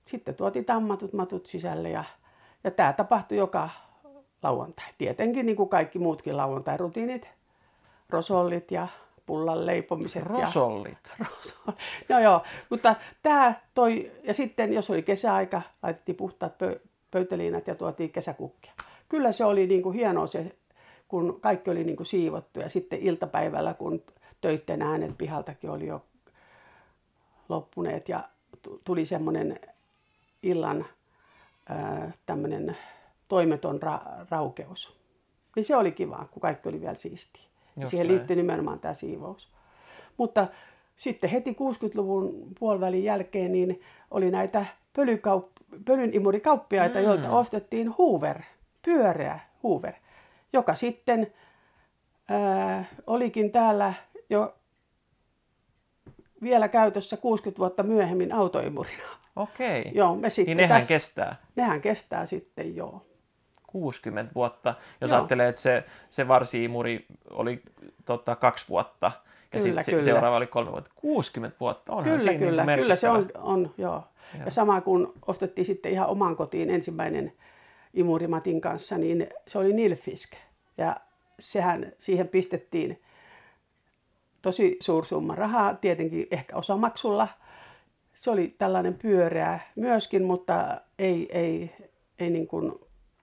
sitten 0.06 0.36
tuotiin 0.36 0.66
tammatut 0.66 1.14
matut 1.14 1.46
sisälle 1.46 1.90
ja, 1.90 2.04
ja 2.64 2.72
tämä 2.72 2.94
tapahtui 2.94 3.38
joka 3.38 3.70
lauantai. 4.44 4.86
Tietenkin 4.98 5.46
niin 5.46 5.56
kuin 5.56 5.70
kaikki 5.70 6.00
muutkin 6.00 6.38
lauantai-rutiinit, 6.38 7.30
rosollit 8.10 8.72
ja 8.72 8.88
pullan 9.26 9.66
leipomiset. 9.66 10.24
Rosollit. 10.24 10.98
Ja, 11.20 11.26
rosol- 11.26 11.74
no 12.10 12.20
joo, 12.20 12.42
mutta 12.70 12.96
tämä 13.24 13.54
toi, 13.74 14.12
ja 14.24 14.34
sitten 14.34 14.74
jos 14.74 14.90
oli 14.90 15.04
kesäaika, 15.04 15.62
laitettiin 15.84 16.16
puhtaat 16.16 16.54
pö- 16.54 16.88
pöytäliinat 17.12 17.68
ja 17.68 17.76
tuotiin 17.76 18.12
kesäkukkia. 18.12 18.72
Kyllä 19.10 19.32
se 19.32 19.46
oli 19.46 19.68
niin 19.68 19.82
kuin 19.82 19.96
hienoa 19.96 20.28
se, 20.28 20.56
kun 21.08 21.42
kaikki 21.42 21.70
oli 21.72 21.84
niin 21.84 21.98
kuin 21.98 22.08
siivottu 22.08 22.60
ja 22.60 22.70
sitten 22.70 23.00
iltapäivällä, 23.00 23.74
kun 23.74 24.04
töitten 24.42 24.82
äänet 24.82 25.18
pihaltakin 25.18 25.70
oli 25.70 25.88
jo 25.88 26.06
loppuneet 27.50 28.10
ja 28.10 28.30
tu- 28.62 28.82
tuli 28.84 29.06
semmoinen 29.06 29.60
illan 30.44 30.86
ää, 31.70 32.12
tämmöinen 32.26 32.78
toimeton 33.28 33.80
ra- 33.84 34.26
raukeus. 34.30 34.96
Niin 35.56 35.66
se 35.66 35.76
oli 35.76 35.92
kiva, 35.92 36.28
kun 36.32 36.42
kaikki 36.42 36.70
oli 36.70 36.82
vielä 36.82 36.96
siistiä. 36.96 37.44
Just 37.78 37.90
siihen 37.90 38.08
näin. 38.08 38.18
liittyi 38.18 38.36
nimenomaan 38.36 38.80
tämä 38.80 38.94
siivous. 38.94 39.50
Mutta 40.18 40.48
sitten 40.96 41.30
heti 41.30 41.52
60-luvun 41.52 42.48
puolivälin 42.60 43.04
jälkeen 43.04 43.52
niin 43.52 43.82
oli 44.12 44.32
näitä 44.32 44.66
pölykaup- 44.98 45.80
pölynimurikauppiaita, 45.86 47.00
mm. 47.00 47.06
joilta 47.06 47.32
ostettiin 47.32 47.88
Hoover, 47.90 48.42
pyöreä 48.86 49.40
Hoover, 49.64 49.94
joka 50.54 50.76
sitten 50.76 51.34
ää, 52.30 52.86
olikin 53.08 53.52
täällä 53.52 53.94
jo 54.30 54.56
vielä 56.42 56.68
käytössä 56.68 57.18
60 57.18 57.60
vuotta 57.60 57.84
myöhemmin 57.84 58.34
autoimurina. 58.34 59.04
Okei. 59.36 59.92
Joo, 59.94 60.16
me 60.16 60.30
sitten 60.30 60.58
Niin 60.58 60.64
nehän 60.64 60.82
tässä, 60.82 60.94
kestää 60.94 61.36
nehän 61.56 61.82
kestää 61.82 62.26
sitten, 62.26 62.76
joo. 62.76 63.06
60 63.68 64.36
vuotta. 64.36 64.76
Jos 65.02 65.12
Joo. 65.12 65.20
ajattelee, 65.20 65.48
että 65.48 65.62
se, 65.62 65.84
se 66.10 66.28
varsi-imuri 66.28 67.06
oli 67.30 67.62
tota, 68.06 68.36
kaksi 68.36 68.66
vuotta 68.70 69.12
ja 69.54 69.60
Kyllä, 69.62 69.82
sitten 69.82 69.94
kyllä. 69.94 70.04
seuraava 70.04 70.38
oli 70.38 70.48
kolme 70.48 70.72
vuotta. 70.72 70.92
60 70.96 71.58
vuotta, 71.60 71.92
onhan 71.92 72.04
Kyllä, 72.04 72.20
siinä 72.20 72.40
kyllä, 72.40 72.66
niin 72.66 72.80
kyllä 72.80 72.96
se 72.96 73.10
on, 73.10 73.28
on 73.36 73.74
joo. 73.78 74.04
Ja 74.46 74.52
sama 74.52 74.82
kun 74.82 75.14
ostettiin 75.28 75.66
sitten 75.66 75.92
ihan 75.92 76.08
omaan 76.08 76.36
kotiin 76.36 76.70
ensimmäinen 76.70 77.34
imurimatin 77.96 78.62
kanssa, 78.62 78.98
niin 78.98 79.28
se 79.48 79.58
oli 79.58 79.74
Nilfisk. 79.74 80.34
Ja 80.78 80.96
sehän 81.40 81.94
siihen 82.00 82.28
pistettiin 82.28 83.02
tosi 84.42 84.78
suuri 84.80 85.08
summa 85.08 85.36
rahaa, 85.36 85.74
tietenkin 85.74 86.28
ehkä 86.32 86.56
osamaksulla. 86.56 87.28
Se 88.14 88.32
oli 88.32 88.56
tällainen 88.58 88.94
pyöreä 88.94 89.60
myöskin, 89.76 90.24
mutta 90.24 90.82
ei, 91.00 91.28
ei, 91.32 91.72
ei 92.20 92.30
niin 92.30 92.48
kuin, 92.48 92.74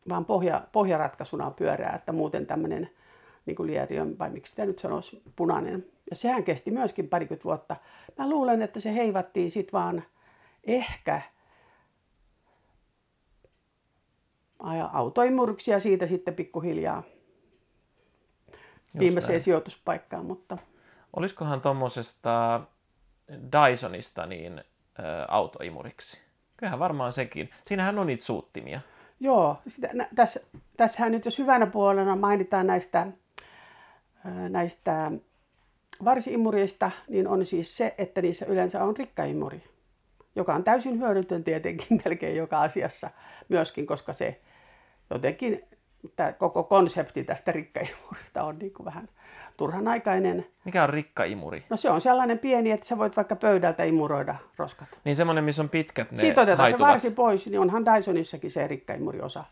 vaan 0.09 0.25
pohja, 0.25 0.67
pohjaratkaisuna 0.73 1.51
pyöreä, 1.51 1.93
että 1.95 2.13
muuten 2.13 2.47
tämmöinen 2.47 2.91
niin 3.47 3.57
kuin 3.57 3.71
vai 4.19 4.31
miksi 4.31 4.51
sitä 4.51 4.67
nyt 4.67 4.79
sanoisi, 4.79 5.23
punainen. 5.37 5.87
Ja 6.11 6.17
sehän 6.17 6.45
kesti 6.45 6.71
myöskin 6.71 7.09
parikymmentä 7.09 7.45
vuotta. 7.45 7.77
Mä 8.19 8.31
luulen, 8.31 8.63
että 8.63 8.81
se 8.81 8.95
heivattiin 8.95 9.51
sitten 9.51 9.73
vaan 9.73 10.03
ehkä 10.65 11.23
autoimuriksi 14.93 15.71
ja 15.71 15.81
siitä 15.81 16.07
sitten 16.07 16.35
pikkuhiljaa 16.35 17.03
viimeiseen 18.99 19.41
sijoituspaikkaan. 19.41 20.27
Mutta... 20.27 20.59
Olisikohan 21.17 21.61
tuommoisesta 21.61 22.61
Dysonista 23.31 24.27
niin 24.27 24.59
ä, 24.59 24.63
autoimuriksi? 25.29 26.19
Kyllähän 26.57 26.79
varmaan 26.79 27.13
sekin. 27.13 27.51
Siinähän 27.67 27.99
on 27.99 28.07
niitä 28.07 28.25
suuttimia. 28.25 28.81
Joo, 29.21 29.57
sitä, 29.69 29.89
nä, 29.93 30.09
tässä, 30.15 30.41
tässähän 30.77 31.13
nyt 31.13 31.25
jos 31.25 31.39
hyvänä 31.39 31.67
puolena 31.67 32.17
mainitaan 32.17 32.67
näistä, 32.67 33.07
näistä 34.49 35.13
varsiimureista, 36.05 36.91
niin 37.09 37.29
on 37.29 37.47
siis 37.47 37.77
se, 37.77 37.95
että 37.99 38.23
niissä 38.23 38.47
yleensä 38.47 38.85
on 38.85 38.97
rikkaimuri, 38.97 39.65
joka 40.37 40.55
on 40.55 40.65
täysin 40.65 40.99
hyödytön 40.99 41.45
tietenkin 41.45 41.87
melkein 42.05 42.37
joka 42.37 42.61
asiassa 42.61 43.11
myöskin, 43.49 43.87
koska 43.87 44.13
se 44.13 44.41
jotenkin 45.13 45.65
tämä 46.17 46.33
koko 46.33 46.65
konsepti 46.65 47.25
tästä 47.25 47.53
rikkaimurista 47.53 48.43
on 48.43 48.59
niin 48.59 48.73
kuin 48.73 48.85
vähän 48.85 49.09
turhanaikainen. 49.57 50.47
Mikä 50.65 50.83
on 50.83 50.89
rikkaimuri? 50.91 51.65
No 51.71 51.77
se 51.77 51.91
on 51.91 52.01
sellainen 52.01 52.39
pieni, 52.39 52.71
että 52.71 52.87
sä 52.87 52.99
voit 52.99 53.17
vaikka 53.17 53.37
pöydältä 53.37 53.85
imuroida 53.85 54.35
roskat. 54.57 54.89
Niin 55.05 55.17
semmoinen, 55.17 55.45
missä 55.45 55.63
on 55.63 55.69
pitkät 55.69 56.11
ne 56.11 56.17
Siitä 56.17 56.41
otetaan 56.41 56.61
haituvat. 56.61 56.89
se 56.89 56.93
varsi 56.93 57.11
pois, 57.11 57.47
niin 57.47 57.61
onhan 57.61 57.85
Dysonissakin 57.85 58.51
se 58.51 58.67
rikkaimuriosa. 58.67 59.45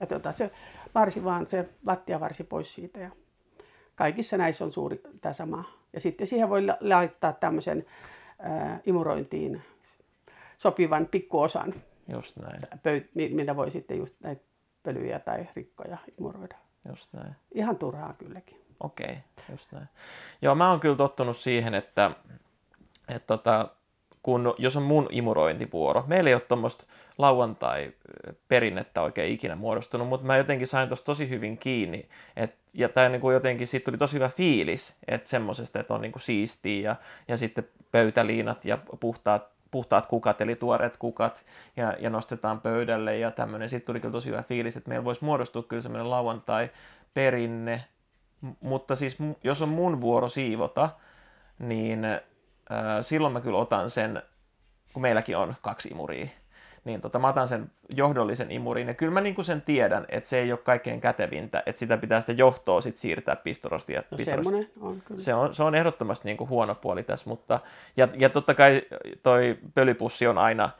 Että 0.00 0.16
otetaan 0.16 0.34
se 0.34 0.50
varsi 0.94 1.24
vaan, 1.24 1.46
se 1.46 1.68
lattiavarsi 1.86 2.44
pois 2.44 2.74
siitä. 2.74 3.00
Ja 3.00 3.10
kaikissa 3.94 4.36
näissä 4.36 4.64
on 4.64 4.72
suuri 4.72 5.00
tämä 5.20 5.32
sama. 5.32 5.64
Ja 5.92 6.00
sitten 6.00 6.26
siihen 6.26 6.48
voi 6.48 6.62
laittaa 6.80 7.32
tämmöisen 7.32 7.84
äh, 8.46 8.80
imurointiin 8.86 9.62
sopivan 10.56 11.06
pikkuosan, 11.06 11.74
Just 12.08 12.36
näin, 12.36 12.60
pöy- 12.82 13.10
millä 13.14 13.56
voi 13.56 13.70
sitten 13.70 13.98
just 13.98 14.14
näitä 14.20 14.42
pölyjä 14.82 15.18
tai 15.18 15.48
rikkoja 15.56 15.98
imuroida. 16.18 16.56
just 16.88 17.12
näin. 17.12 17.36
Ihan 17.54 17.76
turhaa 17.76 18.14
kylläkin. 18.18 18.62
Okei, 18.80 19.18
just 19.50 19.72
näin. 19.72 19.88
Joo, 20.42 20.54
mä 20.54 20.70
oon 20.70 20.80
kyllä 20.80 20.96
tottunut 20.96 21.36
siihen, 21.36 21.74
että, 21.74 22.10
että 23.08 23.26
tota, 23.26 23.68
kun, 24.22 24.54
jos 24.58 24.76
on 24.76 24.82
mun 24.82 25.08
imurointivuoro, 25.10 26.04
meillä 26.06 26.30
ei 26.30 26.34
ole 26.34 26.42
tuommoista 26.42 26.84
lauantai-perinnettä 27.18 29.02
oikein 29.02 29.32
ikinä 29.32 29.56
muodostunut, 29.56 30.08
mutta 30.08 30.26
mä 30.26 30.36
jotenkin 30.36 30.66
sain 30.66 30.88
tuosta 30.88 31.04
tosi 31.04 31.28
hyvin 31.28 31.58
kiinni, 31.58 32.08
et, 32.36 32.54
ja 32.74 32.88
tai 32.88 33.08
niin 33.08 33.20
kuin 33.20 33.34
jotenkin 33.34 33.66
siitä 33.66 33.84
tuli 33.84 33.98
tosi 33.98 34.14
hyvä 34.14 34.28
fiilis, 34.28 34.94
että 35.08 35.28
semmoisesta, 35.28 35.80
että 35.80 35.94
on 35.94 36.00
niin 36.00 36.12
kuin 36.12 36.22
siistiä 36.22 36.90
ja, 36.90 36.96
ja 37.28 37.36
sitten 37.36 37.68
pöytäliinat 37.92 38.64
ja 38.64 38.78
puhtaat, 39.00 39.52
puhtaat 39.72 40.06
kukat, 40.06 40.40
eli 40.40 40.56
tuoreet 40.56 40.96
kukat, 40.96 41.44
ja, 41.76 41.96
ja 42.00 42.10
nostetaan 42.10 42.60
pöydälle 42.60 43.18
ja 43.18 43.30
tämmöinen. 43.30 43.68
Sitten 43.68 43.86
tuli 43.86 44.00
kyllä 44.00 44.12
tosi 44.12 44.30
hyvä 44.30 44.42
fiilis, 44.42 44.76
että 44.76 44.88
meillä 44.88 45.04
voisi 45.04 45.24
muodostua 45.24 45.62
kyllä 45.62 45.82
semmoinen 45.82 46.10
lauantai-perinne, 46.10 47.84
mutta 48.60 48.96
siis 48.96 49.16
jos 49.44 49.62
on 49.62 49.68
mun 49.68 50.00
vuoro 50.00 50.28
siivota, 50.28 50.90
niin 51.58 52.04
äh, 52.04 52.20
silloin 53.02 53.32
mä 53.32 53.40
kyllä 53.40 53.58
otan 53.58 53.90
sen, 53.90 54.22
kun 54.92 55.02
meilläkin 55.02 55.36
on 55.36 55.54
kaksi 55.62 55.88
imuria, 55.88 56.26
niin 56.84 57.00
tota, 57.00 57.18
mä 57.18 57.28
otan 57.28 57.48
sen 57.48 57.70
johdollisen 57.88 58.50
imurin, 58.50 58.88
ja 58.88 58.94
kyllä 58.94 59.12
mä 59.12 59.20
niinku 59.20 59.42
sen 59.42 59.62
tiedän, 59.62 60.04
että 60.08 60.28
se 60.28 60.38
ei 60.38 60.52
ole 60.52 60.58
kaikkein 60.62 61.00
kätevintä, 61.00 61.62
että 61.66 61.78
sitä 61.78 61.96
pitää 61.96 62.20
sitä 62.20 62.32
johtoa 62.32 62.80
sit 62.80 62.96
siirtää 62.96 63.36
pistorasti. 63.36 63.92
Ja 63.92 64.02
No 64.10 64.18
semmoinen 64.18 64.70
on 64.80 65.02
kyllä. 65.04 65.20
Se 65.20 65.34
on, 65.34 65.54
se 65.54 65.62
on 65.62 65.74
ehdottomasti 65.74 66.28
niin 66.28 66.36
kuin 66.36 66.50
huono 66.50 66.74
puoli 66.74 67.02
tässä, 67.02 67.30
mutta 67.30 67.60
ja, 67.96 68.08
ja 68.16 68.28
totta 68.28 68.54
kai 68.54 68.82
toi 69.22 69.58
pölypussi 69.74 70.26
on 70.26 70.38
aina 70.38 70.70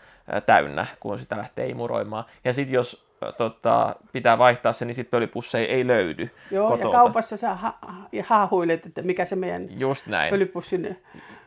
täynnä, 0.46 0.86
kun 1.00 1.18
sitä 1.18 1.36
lähtee 1.36 1.66
imuroimaan. 1.66 2.24
Ja 2.44 2.54
sitten 2.54 2.74
jos 2.74 3.06
tota, 3.36 3.96
pitää 4.12 4.38
vaihtaa 4.38 4.72
se, 4.72 4.84
niin 4.84 4.94
sitten 4.94 5.10
pölypusseja 5.10 5.68
ei 5.68 5.86
löydy 5.86 6.30
Joo, 6.50 6.68
kotolta. 6.70 6.88
ja 6.96 7.02
kaupassa 7.02 7.36
sä 7.36 7.54
ha- 7.54 7.78
haahuilet, 8.24 8.86
että 8.86 9.02
mikä 9.02 9.24
se 9.24 9.36
meidän 9.36 9.80
Just 9.80 10.06
näin. 10.06 10.30
pölypussin 10.30 10.98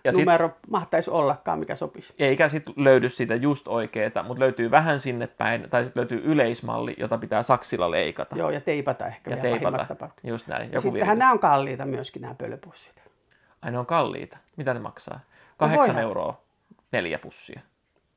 Ja 0.06 0.12
sit- 0.12 0.20
numero 0.26 0.50
mahtaisi 0.70 1.10
ollakaan, 1.12 1.60
mikä 1.60 1.76
sopisi. 1.76 2.14
Eikä 2.20 2.50
sitten 2.50 2.74
löydy 2.78 3.10
sitä 3.10 3.36
just 3.36 3.68
oikeeta, 3.68 4.24
mutta 4.24 4.40
löytyy 4.40 4.72
vähän 4.72 5.00
sinne 5.00 5.28
päin, 5.28 5.70
tai 5.70 5.84
sitten 5.84 6.02
löytyy 6.02 6.22
yleismalli, 6.26 6.96
jota 6.98 7.18
pitää 7.18 7.44
saksilla 7.44 7.92
leikata. 7.92 8.36
Joo, 8.36 8.50
ja 8.50 8.62
teipata 8.62 9.08
ehkä 9.08 9.32
ja 9.32 9.42
vielä 9.44 9.58
teipata. 9.60 10.10
Just 10.24 10.48
näin. 10.48 10.72
Ja 10.72 10.78
Joku 10.78 10.88
Sittenhän 10.88 11.18
nämä 11.18 11.32
on 11.32 11.40
kalliita 11.40 11.86
myöskin, 11.86 12.22
nämä 12.22 12.36
pölypussit. 12.36 13.02
Ai 13.62 13.72
ne 13.72 13.80
on 13.80 13.86
kalliita. 13.86 14.38
Mitä 14.58 14.74
ne 14.74 14.80
maksaa? 14.80 15.20
Kahdeksan 15.58 15.86
voihan. 15.88 16.04
euroa 16.04 16.42
neljä 16.92 17.20
pussia. 17.20 17.60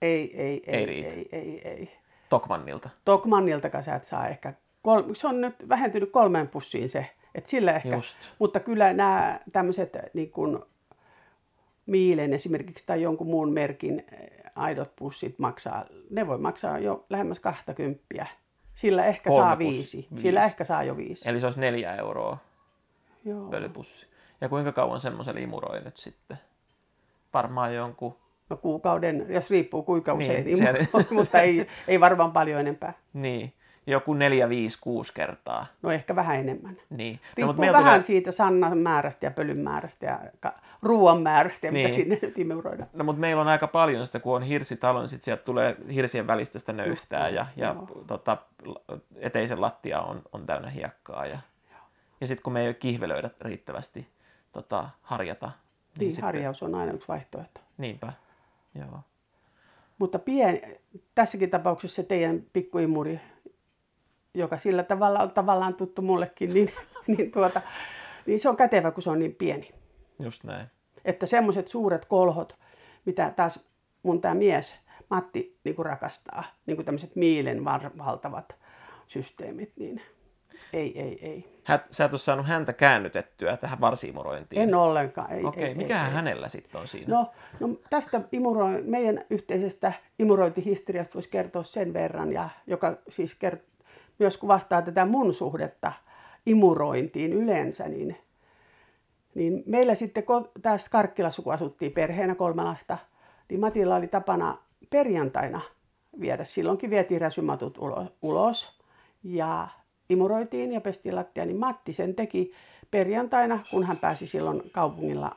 Ei, 0.03 0.41
ei, 0.43 0.43
ei, 0.43 0.63
Ei 0.67 0.79
ei, 0.79 0.87
riitä. 0.87 1.09
ei, 1.15 1.29
ei, 1.33 1.69
ei. 1.69 1.99
Tokmannilta. 2.29 2.91
Tokmanniltakaan 3.05 3.85
sä 3.85 3.95
et 3.95 4.05
saa 4.05 4.29
ehkä, 4.29 4.53
kol- 4.83 5.15
se 5.15 5.27
on 5.29 5.41
nyt 5.41 5.55
vähentynyt 5.69 6.11
kolmeen 6.13 6.49
pussiin 6.49 6.89
se, 6.89 7.07
että 7.35 7.51
sillä 7.51 7.73
ehkä. 7.73 7.89
Just. 7.97 8.17
Mutta 8.39 8.61
kyllä 8.61 8.93
nämä 8.93 9.41
tämmöiset 9.53 9.97
niin 10.15 10.31
kuin 10.31 10.59
Miilen 11.89 12.33
esimerkiksi 12.33 12.85
tai 12.87 13.03
jonkun 13.03 13.27
muun 13.27 13.53
merkin 13.53 14.05
eh, 14.13 14.29
aidot 14.57 14.97
pussit 14.97 15.39
maksaa, 15.39 15.85
ne 16.11 16.27
voi 16.27 16.39
maksaa 16.39 16.79
jo 16.79 17.07
lähemmäs 17.11 17.41
20. 17.41 18.27
Sillä 18.75 19.05
ehkä 19.05 19.31
Kolme 19.31 19.45
saa 19.45 19.59
viisi. 19.59 19.97
viisi. 20.11 20.23
Sillä 20.23 20.45
ehkä 20.45 20.65
saa 20.65 20.83
jo 20.85 20.97
viisi. 20.97 21.29
Eli 21.29 21.41
se 21.41 21.47
olisi 21.47 21.61
neljä 21.61 21.95
euroa 21.97 22.39
Joo. 23.25 23.49
pölypussi. 23.51 24.07
Ja 24.41 24.49
kuinka 24.49 24.73
kauan 24.73 25.01
semmoisen 25.01 25.39
imuroi 25.39 25.81
nyt 25.81 25.97
sitten? 25.97 26.37
Varmaan 27.35 27.75
jonkun, 27.75 28.17
No 28.51 28.57
kuukauden, 28.57 29.27
jos 29.29 29.51
riippuu 29.51 29.83
kuinka 29.83 30.13
usein, 30.13 30.45
Niin, 30.45 30.59
niin, 30.59 30.89
se- 30.91 31.05
mutta 31.15 31.41
ei, 31.41 31.67
ei 31.89 32.01
varmaan 32.01 32.33
paljon 32.33 32.61
enempää. 32.61 32.93
niin, 33.13 33.53
joku 33.93 34.15
neljä, 34.15 34.49
viisi, 34.49 34.79
kuusi 34.81 35.15
kertaa. 35.15 35.67
No 35.83 35.91
ehkä 35.91 36.17
vähän 36.17 36.37
enemmän. 36.37 36.77
Niin. 36.91 37.21
Riippuu 37.37 37.55
meillä 37.61 37.79
vähän 37.79 37.93
tulee- 37.93 38.03
siitä 38.07 38.33
sannan 38.33 38.79
määrästä 38.79 39.27
ja 39.27 39.31
pölyn 39.31 39.59
määrästä 39.59 40.07
ja 40.07 40.21
ruoan 40.83 41.23
määrästä, 41.23 41.67
ja 41.67 41.73
mitä 41.73 41.89
Niin. 41.89 41.95
sinne 41.97 42.19
nyt 42.23 42.39
imuroidaan. 42.39 42.89
No 42.93 43.05
mutta 43.05 43.21
meillä 43.21 43.43
on 43.43 43.49
aika 43.49 43.67
paljon 43.67 44.07
sitä, 44.07 44.21
kun 44.21 44.37
on 44.37 44.43
hirsitalo, 44.43 45.01
niin 45.01 45.09
sitten 45.09 45.25
sieltä 45.25 45.43
tulee 45.43 45.77
hirsien 45.93 46.27
välistä 46.27 46.59
sitä 46.59 46.73
nöyhtää 46.73 47.29
ja, 47.29 47.47
ja 47.57 47.77
tota, 48.07 48.37
eteisen 49.17 49.61
lattia 49.61 50.01
on, 50.01 50.23
on 50.33 50.47
täynnä 50.47 50.71
hiekkaa. 50.71 51.27
Ja, 51.27 51.39
ja 52.21 52.27
sitten 52.27 52.43
kun 52.43 52.53
me 52.53 52.67
ei 52.67 52.75
kihvelöidä 52.75 53.31
riittävästi 53.41 54.09
tota, 54.53 54.89
harjata. 55.03 55.47
Niin, 55.47 55.55
Niin, 55.55 56.01
niin 56.01 56.11
sitten, 56.13 56.25
harjaus 56.25 56.63
on 56.63 56.75
aina 56.75 56.93
yksi 56.93 57.09
vaihtoehto. 57.09 57.61
Niinpä, 57.79 58.13
joo. 58.75 59.01
Mutta 59.99 60.19
pien, 60.19 60.61
tässäkin 61.15 61.51
tapauksessa 61.51 61.97
se 61.97 62.03
teidän 62.03 62.43
pikkuimuri, 62.53 63.21
joka 64.39 64.59
sillä 64.59 64.83
tavalla 64.83 65.19
on 65.19 65.31
tavallaan 65.31 65.75
tuttu 65.75 66.03
mullekin, 66.03 66.55
niin, 66.55 66.71
niin, 67.17 67.33
tuota, 67.33 67.61
niin 68.27 68.41
se 68.41 68.49
on 68.49 68.57
kätevä, 68.57 68.91
kun 68.91 69.03
se 69.03 69.11
on 69.11 69.19
niin 69.19 69.35
pieni. 69.35 69.71
Just 70.19 70.45
näin. 70.45 70.67
Että 71.05 71.27
semmoiset 71.27 71.69
suuret 71.69 72.05
kolhot, 72.05 72.57
mitä 73.05 73.33
taas 73.37 73.71
mun 74.03 74.21
tämä 74.21 74.35
mies 74.35 74.77
Matti 75.11 75.59
niin 75.65 75.77
kuin 75.77 75.87
rakastaa, 75.87 76.45
niin 76.67 76.77
kuin 76.77 76.87
tämmöiset 76.87 77.17
miilen 77.17 77.65
valtavat 77.99 78.57
systeemit, 79.07 79.73
niin 79.77 80.03
ei, 80.73 81.01
ei, 81.01 81.19
ei. 81.27 81.61
Hä, 81.65 81.79
sä 81.91 82.05
et 82.05 82.13
ole 82.13 82.19
saanut 82.19 82.47
häntä 82.47 82.73
käännytettyä 82.73 83.57
tähän 83.57 83.81
varsiimurointiin. 83.81 84.63
En 84.63 84.75
ollenkaan. 84.75 85.33
Ei, 85.33 85.45
Okei, 85.45 85.65
ei, 85.65 85.75
mikähän 85.75 86.07
ei, 86.07 86.11
ei. 86.11 86.15
hänellä 86.15 86.49
sitten 86.49 86.81
on 86.81 86.89
siinä? 86.89 87.15
No, 87.15 87.31
no 87.61 87.69
tästä 87.91 88.19
imuro- 88.19 88.83
meidän 88.85 89.21
yhteisestä 89.31 89.93
imurointihistoriasta 90.19 91.15
voisi 91.15 91.29
kertoa 91.29 91.63
sen 91.63 91.93
verran, 91.93 92.33
ja 92.33 92.49
joka 92.67 92.99
siis 93.09 93.39
kert- 93.45 93.78
myös 94.19 94.37
kuvastaa 94.37 94.83
tätä 94.83 95.05
mun 95.05 95.35
suhdetta 95.35 95.93
imurointiin 96.47 97.33
yleensä, 97.33 97.89
niin, 97.89 98.17
niin 99.35 99.63
meillä 99.67 99.95
sitten, 99.95 100.25
kun 100.25 100.51
tässä 100.63 100.91
Karkkilassa, 100.91 101.43
kun 101.43 101.55
asuttiin 101.55 101.93
perheenä 101.93 102.35
kolme 102.35 102.65
lasta, 102.65 102.99
niin 103.49 103.61
Matilla 103.61 103.97
oli 103.97 104.09
tapana 104.09 104.59
perjantaina 104.91 105.61
viedä, 106.21 106.45
silloinkin 106.45 106.91
vietiin 106.91 107.21
räsymatut 107.21 107.79
ulo- 107.79 108.13
ulos 108.23 108.81
ja 109.23 109.69
imuroitiin 110.11 110.73
ja 110.73 110.81
pestiin 110.81 111.15
lattia, 111.15 111.45
niin 111.45 111.59
Matti 111.59 111.93
sen 111.93 112.15
teki 112.15 112.53
perjantaina, 112.91 113.59
kun 113.71 113.85
hän 113.85 113.97
pääsi 113.97 114.27
silloin 114.27 114.71
kaupungilla 114.71 115.37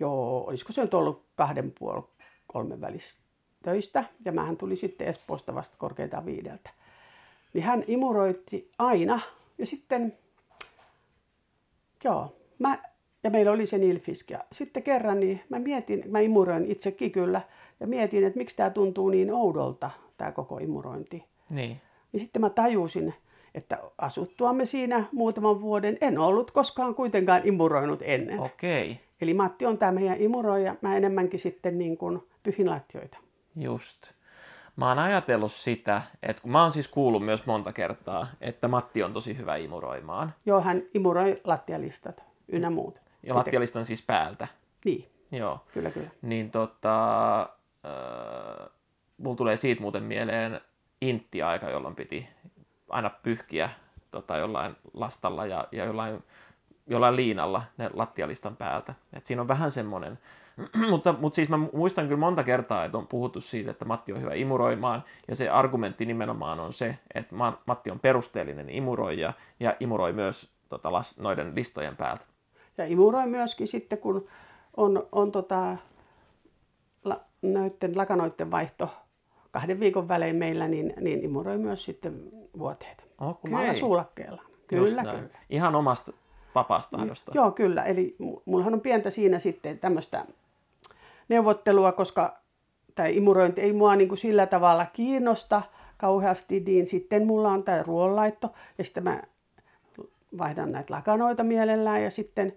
joo, 0.00 0.44
olisiko 0.46 0.72
se 0.72 0.82
nyt 0.82 0.94
ollut 0.94 1.24
kahden 1.36 1.72
puoli 1.78 2.04
kolmen 2.46 2.80
välistä 2.80 3.22
töistä. 3.62 4.04
Ja 4.24 4.32
mähän 4.32 4.56
tuli 4.56 4.76
sitten 4.76 5.08
Espoosta 5.08 5.54
vasta 5.54 5.76
korkeintaan 5.78 6.26
viideltä. 6.26 6.70
Niin 7.52 7.64
hän 7.64 7.84
imuroitti 7.86 8.70
aina. 8.78 9.20
Ja 9.58 9.66
sitten, 9.66 10.18
joo, 12.04 12.36
mä, 12.58 12.78
ja 13.24 13.30
meillä 13.30 13.52
oli 13.52 13.66
se 13.66 13.78
nilfisk. 13.78 14.30
Ja 14.30 14.44
sitten 14.52 14.82
kerran 14.82 15.20
niin 15.20 15.40
mä 15.48 15.58
mietin, 15.58 16.02
mä 16.06 16.20
imuroin 16.20 16.66
itsekin 16.66 17.12
kyllä. 17.12 17.40
Ja 17.80 17.86
mietin, 17.86 18.24
että 18.24 18.38
miksi 18.38 18.56
tämä 18.56 18.70
tuntuu 18.70 19.08
niin 19.08 19.34
oudolta, 19.34 19.90
tämä 20.16 20.32
koko 20.32 20.58
imurointi. 20.58 21.24
Niin. 21.50 21.80
Ja 22.12 22.18
sitten 22.18 22.40
mä 22.42 22.50
tajusin, 22.50 23.14
että 23.54 23.78
asuttuamme 23.98 24.66
siinä 24.66 25.04
muutaman 25.12 25.60
vuoden 25.60 25.98
en 26.00 26.18
ollut 26.18 26.50
koskaan 26.50 26.94
kuitenkaan 26.94 27.40
imuroinut 27.44 28.02
ennen. 28.02 28.40
Okei. 28.40 29.00
Eli 29.20 29.34
Matti 29.34 29.66
on 29.66 29.78
tämä 29.78 29.92
meidän 29.92 30.20
imuroija. 30.20 30.76
Mä 30.80 30.96
enemmänkin 30.96 31.40
sitten 31.40 31.78
niin 31.78 31.96
kuin 31.96 32.18
pyhinlattioita. 32.42 33.18
Just. 33.56 34.02
Mä 34.76 34.88
oon 34.88 34.98
ajatellut 34.98 35.52
sitä, 35.52 36.02
että 36.22 36.42
kun 36.42 36.52
mä 36.52 36.62
oon 36.62 36.72
siis 36.72 36.88
kuullut 36.88 37.24
myös 37.24 37.46
monta 37.46 37.72
kertaa, 37.72 38.26
että 38.40 38.68
Matti 38.68 39.02
on 39.02 39.12
tosi 39.12 39.36
hyvä 39.36 39.56
imuroimaan. 39.56 40.34
Joo, 40.46 40.60
hän 40.60 40.82
imuroi 40.94 41.40
lattialistat 41.44 42.22
ynnä 42.48 42.70
muut. 42.70 43.00
Ja 43.22 43.34
lattialistan 43.34 43.84
siis 43.84 44.02
päältä. 44.02 44.48
Niin, 44.84 45.08
Joo. 45.32 45.64
kyllä 45.72 45.90
kyllä. 45.90 46.10
Niin 46.22 46.50
tota, 46.50 47.40
äh, 47.42 48.68
mulla 49.18 49.36
tulee 49.36 49.56
siitä 49.56 49.82
muuten 49.82 50.02
mieleen 50.02 50.60
intti-aika, 51.00 51.70
jolloin 51.70 51.94
piti 51.94 52.28
aina 52.88 53.10
pyyhkiä 53.10 53.70
tota, 54.10 54.36
jollain 54.36 54.76
lastalla 54.94 55.46
ja, 55.46 55.68
ja 55.72 55.84
jollain, 55.84 56.24
jollain 56.86 57.16
liinalla 57.16 57.62
ne 57.78 57.90
lattialistan 57.94 58.56
päältä. 58.56 58.94
Et 59.12 59.26
siinä 59.26 59.42
on 59.42 59.48
vähän 59.48 59.70
semmoinen, 59.70 60.18
mutta, 60.90 61.14
mutta 61.20 61.36
siis 61.36 61.48
mä 61.48 61.58
muistan 61.72 62.04
kyllä 62.04 62.20
monta 62.20 62.42
kertaa, 62.42 62.84
että 62.84 62.98
on 62.98 63.06
puhuttu 63.06 63.40
siitä, 63.40 63.70
että 63.70 63.84
Matti 63.84 64.12
on 64.12 64.20
hyvä 64.20 64.34
imuroimaan, 64.34 65.04
ja 65.28 65.36
se 65.36 65.48
argumentti 65.48 66.06
nimenomaan 66.06 66.60
on 66.60 66.72
se, 66.72 66.98
että 67.14 67.34
Matti 67.66 67.90
on 67.90 68.00
perusteellinen 68.00 68.70
imuroija, 68.70 69.32
ja 69.60 69.76
imuroi 69.80 70.12
myös 70.12 70.52
tota, 70.68 70.92
las, 70.92 71.18
noiden 71.18 71.54
listojen 71.54 71.96
päältä. 71.96 72.24
Ja 72.78 72.86
imuroi 72.86 73.26
myöskin 73.26 73.68
sitten, 73.68 73.98
kun 73.98 74.28
on, 74.76 75.08
on 75.12 75.32
tota, 75.32 75.76
la, 77.04 77.20
näiden 77.42 77.96
lakanoiden 77.96 78.50
vaihto 78.50 78.88
kahden 79.50 79.80
viikon 79.80 80.08
välein 80.08 80.36
meillä, 80.36 80.68
niin, 80.68 80.94
niin 81.00 81.24
imuroi 81.24 81.58
myös 81.58 81.84
sitten 81.84 82.22
vuoteita. 82.58 83.04
Okei. 83.20 83.52
Omalla 83.54 83.74
suulakkeella. 83.74 84.42
Kyllä, 84.66 85.02
kyllä. 85.02 85.28
Ihan 85.50 85.74
omasta 85.74 86.12
vapaasta 86.54 86.96
tahdosta. 86.96 87.32
Joo, 87.34 87.50
kyllä. 87.50 87.82
Eli 87.82 88.16
mullahan 88.44 88.74
on 88.74 88.80
pientä 88.80 89.10
siinä 89.10 89.38
sitten 89.38 89.78
tämmöistä 89.78 90.24
neuvottelua, 91.28 91.92
koska 91.92 92.42
tämä 92.94 93.08
imurointi 93.08 93.60
ei 93.60 93.72
mua 93.72 93.96
niin 93.96 94.08
kuin 94.08 94.18
sillä 94.18 94.46
tavalla 94.46 94.86
kiinnosta 94.92 95.62
kauheasti, 95.96 96.60
niin 96.60 96.86
sitten 96.86 97.26
mulla 97.26 97.48
on 97.48 97.64
tämä 97.64 97.82
ruoanlaitto 97.82 98.52
ja 98.78 98.84
sitten 98.84 99.04
mä 99.04 99.22
vaihdan 100.38 100.72
näitä 100.72 100.94
lakanoita 100.94 101.42
mielellään 101.42 102.02
ja 102.02 102.10
sitten 102.10 102.52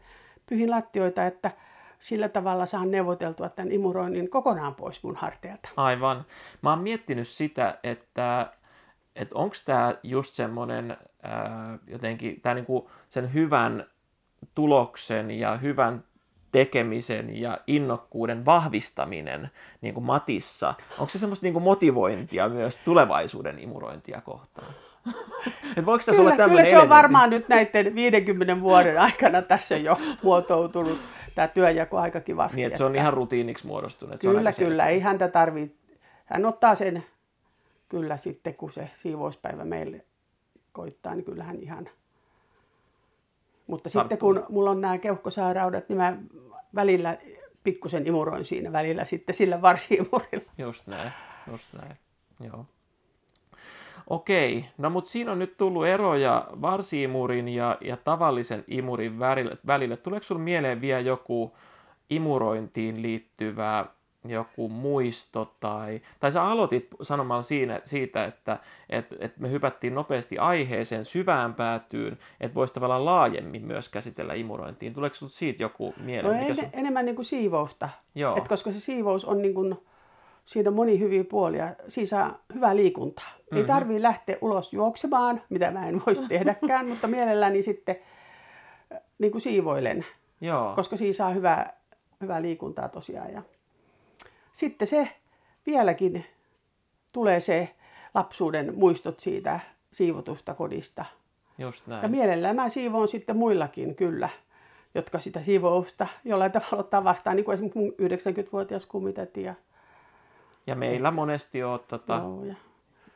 pyhin 0.45 0.71
lattioita, 0.71 1.25
että 1.25 1.51
sillä 1.99 2.29
tavalla 2.29 2.65
saan 2.65 2.91
neuvoteltua 2.91 3.49
tämän 3.49 3.71
imuroinnin 3.71 4.29
kokonaan 4.29 4.75
pois 4.75 5.03
mun 5.03 5.15
harteilta. 5.15 5.69
Aivan. 5.77 6.25
Mä 6.61 6.69
oon 6.69 6.79
miettinyt 6.79 7.27
sitä, 7.27 7.79
että, 7.83 8.53
että 9.15 9.35
onko 9.35 9.55
tämä 9.65 9.95
just 10.03 10.33
semmoinen 10.33 10.97
jotenkin 11.87 12.41
tää 12.41 12.53
niinku 12.53 12.89
sen 13.09 13.33
hyvän 13.33 13.85
tuloksen 14.55 15.31
ja 15.31 15.57
hyvän 15.57 16.03
tekemisen 16.55 17.41
ja 17.41 17.57
innokkuuden 17.67 18.45
vahvistaminen 18.45 19.49
niin 19.81 19.93
kuin 19.93 20.03
Matissa, 20.03 20.73
onko 20.99 21.09
se 21.09 21.19
semmoista 21.19 21.45
niin 21.45 21.53
kuin 21.53 21.63
motivointia 21.63 22.49
myös 22.49 22.79
tulevaisuuden 22.85 23.59
imurointia 23.59 24.21
kohtaan? 24.21 24.73
Et 25.77 25.85
voiko 25.85 26.03
Kyllä, 26.05 26.21
olla 26.21 26.35
kyllä 26.35 26.47
se 26.47 26.51
on 26.51 26.59
elementti? 26.65 26.89
varmaan 26.89 27.29
nyt 27.29 27.47
näiden 27.47 27.95
50 27.95 28.61
vuoden 28.61 29.01
aikana 29.01 29.41
tässä 29.41 29.77
jo 29.77 29.97
muotoutunut 30.23 30.99
tämä 31.35 31.47
työnjako 31.47 31.97
aika 31.97 32.21
kivasti. 32.21 32.55
Niin, 32.55 32.67
että 32.67 32.77
se 32.77 32.83
on 32.83 32.95
ihan 32.95 33.13
rutiiniksi 33.13 33.67
muodostunut. 33.67 34.21
se 34.21 34.27
Kyllä, 34.27 34.49
aika 34.49 34.51
kyllä. 34.51 34.87
Ei 34.87 34.99
häntä 34.99 35.27
tarvitse. 35.27 35.77
Hän 36.25 36.45
ottaa 36.45 36.75
sen 36.75 37.03
kyllä 37.89 38.17
sitten, 38.17 38.55
kun 38.55 38.71
se 38.71 38.89
siivouspäivä 38.93 39.65
meille 39.65 40.05
koittaa, 40.71 41.15
niin 41.15 41.25
kyllähän 41.25 41.59
ihan... 41.59 41.89
Mutta 43.67 43.89
sitten 43.89 44.17
kun 44.17 44.45
mulla 44.49 44.71
on 44.71 44.81
nämä 44.81 44.97
keuhkosairaudet, 44.97 45.89
niin 45.89 45.97
mä 45.97 46.17
välillä 46.75 47.17
pikkusen 47.63 48.07
imuroin 48.07 48.45
siinä 48.45 48.71
välillä 48.71 49.05
sitten 49.05 49.35
sillä 49.35 49.61
varsiimurilla. 49.61 50.51
Just 50.57 50.87
näin, 50.87 51.11
just 51.51 51.73
näin, 51.81 51.97
joo. 52.39 52.65
Okei, 54.07 54.65
no 54.77 54.89
mutta 54.89 55.09
siinä 55.09 55.31
on 55.31 55.39
nyt 55.39 55.57
tullut 55.57 55.85
eroja 55.85 56.47
varsiimurin 56.61 57.47
ja, 57.47 57.77
ja 57.81 57.97
tavallisen 57.97 58.63
imurin 58.67 59.19
välille. 59.19 59.57
välille. 59.67 59.97
Tuleeko 59.97 60.23
sinulle 60.23 60.43
mieleen 60.43 60.81
vielä 60.81 60.99
joku 60.99 61.57
imurointiin 62.09 63.01
liittyvä 63.01 63.85
joku 64.29 64.69
muisto 64.69 65.53
tai, 65.59 66.01
tai 66.19 66.31
sä 66.31 66.43
aloitit 66.43 66.87
sanomalla 67.01 67.41
siinä, 67.41 67.81
siitä, 67.85 68.25
että 68.25 68.59
et, 68.89 69.05
et 69.19 69.37
me 69.37 69.51
hypättiin 69.51 69.95
nopeasti 69.95 70.37
aiheeseen 70.37 71.05
syvään 71.05 71.53
päätyyn, 71.53 72.17
että 72.41 72.55
voisi 72.55 72.73
tavallaan 72.73 73.05
laajemmin 73.05 73.65
myös 73.65 73.89
käsitellä 73.89 74.33
imurointiin. 74.33 74.93
Tuleeko 74.93 75.15
sinulle 75.15 75.33
siitä 75.33 75.63
joku 75.63 75.93
No 75.97 76.05
mieleen? 76.05 76.39
en, 76.39 76.55
sun... 76.55 76.65
enemmän 76.73 77.05
niin 77.05 77.15
kuin 77.15 77.25
siivousta. 77.25 77.89
Joo. 78.15 78.37
Et 78.37 78.47
koska 78.47 78.71
se 78.71 78.79
siivous 78.79 79.25
on 79.25 79.41
niin 79.41 79.53
kuin, 79.53 79.75
siinä 80.45 80.69
on 80.69 80.75
moni 80.75 80.99
hyviä 80.99 81.23
puolia. 81.23 81.75
Siinä 81.87 82.07
saa 82.07 82.39
hyvää 82.53 82.75
liikuntaa. 82.75 83.31
Mm-hmm. 83.37 83.57
Ei 83.57 83.63
tarvii 83.63 84.01
lähteä 84.01 84.37
ulos 84.41 84.73
juoksemaan, 84.73 85.41
mitä 85.49 85.71
mä 85.71 85.87
en 85.87 86.01
voisi 86.05 86.27
tehdäkään, 86.29 86.87
mutta 86.87 87.07
mielelläni 87.07 87.61
sitten 87.63 87.95
äh, 88.93 89.01
niin 89.19 89.31
kuin 89.31 89.41
siivoilen, 89.41 90.05
Joo. 90.41 90.75
koska 90.75 90.97
siinä 90.97 91.13
saa 91.13 91.29
hyvää, 91.29 91.77
hyvää 92.21 92.41
liikuntaa 92.41 92.89
tosiaan. 92.89 93.33
Ja 93.33 93.41
sitten 94.55 94.87
se 94.87 95.09
vieläkin 95.65 96.25
tulee 97.13 97.39
se 97.39 97.75
lapsuuden 98.13 98.73
muistot 98.75 99.19
siitä 99.19 99.59
siivotusta 99.91 100.53
kodista. 100.53 101.05
Just 101.57 101.87
näin. 101.87 102.03
Ja 102.03 102.09
mielellään 102.09 102.55
mä 102.55 102.69
siivoon 102.69 103.07
sitten 103.07 103.37
muillakin 103.37 103.95
kyllä, 103.95 104.29
jotka 104.95 105.19
sitä 105.19 105.43
siivousta 105.43 106.07
jollain 106.25 106.51
tavalla 106.51 106.77
ottaa 106.77 107.03
vastaan, 107.03 107.35
niin 107.35 107.45
kuin 107.45 107.53
esimerkiksi 107.53 107.79
mun 107.79 107.91
90-vuotias 107.91 108.85
kummitäti. 108.85 109.43
Ja, 109.43 109.53
Ja 110.67 110.75
meillä 110.75 111.11
monesti 111.11 111.63
on, 111.63 111.79
tota, 111.87 112.15
joo, 112.15 112.43
ja 112.43 112.55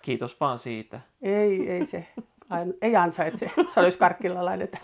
kiitos 0.02 0.40
vaan 0.40 0.58
siitä. 0.58 1.02
ei, 1.22 1.70
ei 1.72 1.86
se, 1.86 2.08
ain- 2.50 2.78
ei 2.82 2.96
ansaitse, 2.96 3.52
se 3.74 3.80
olisi 3.80 3.98
karkkilla 3.98 4.46
laiteta. 4.46 4.78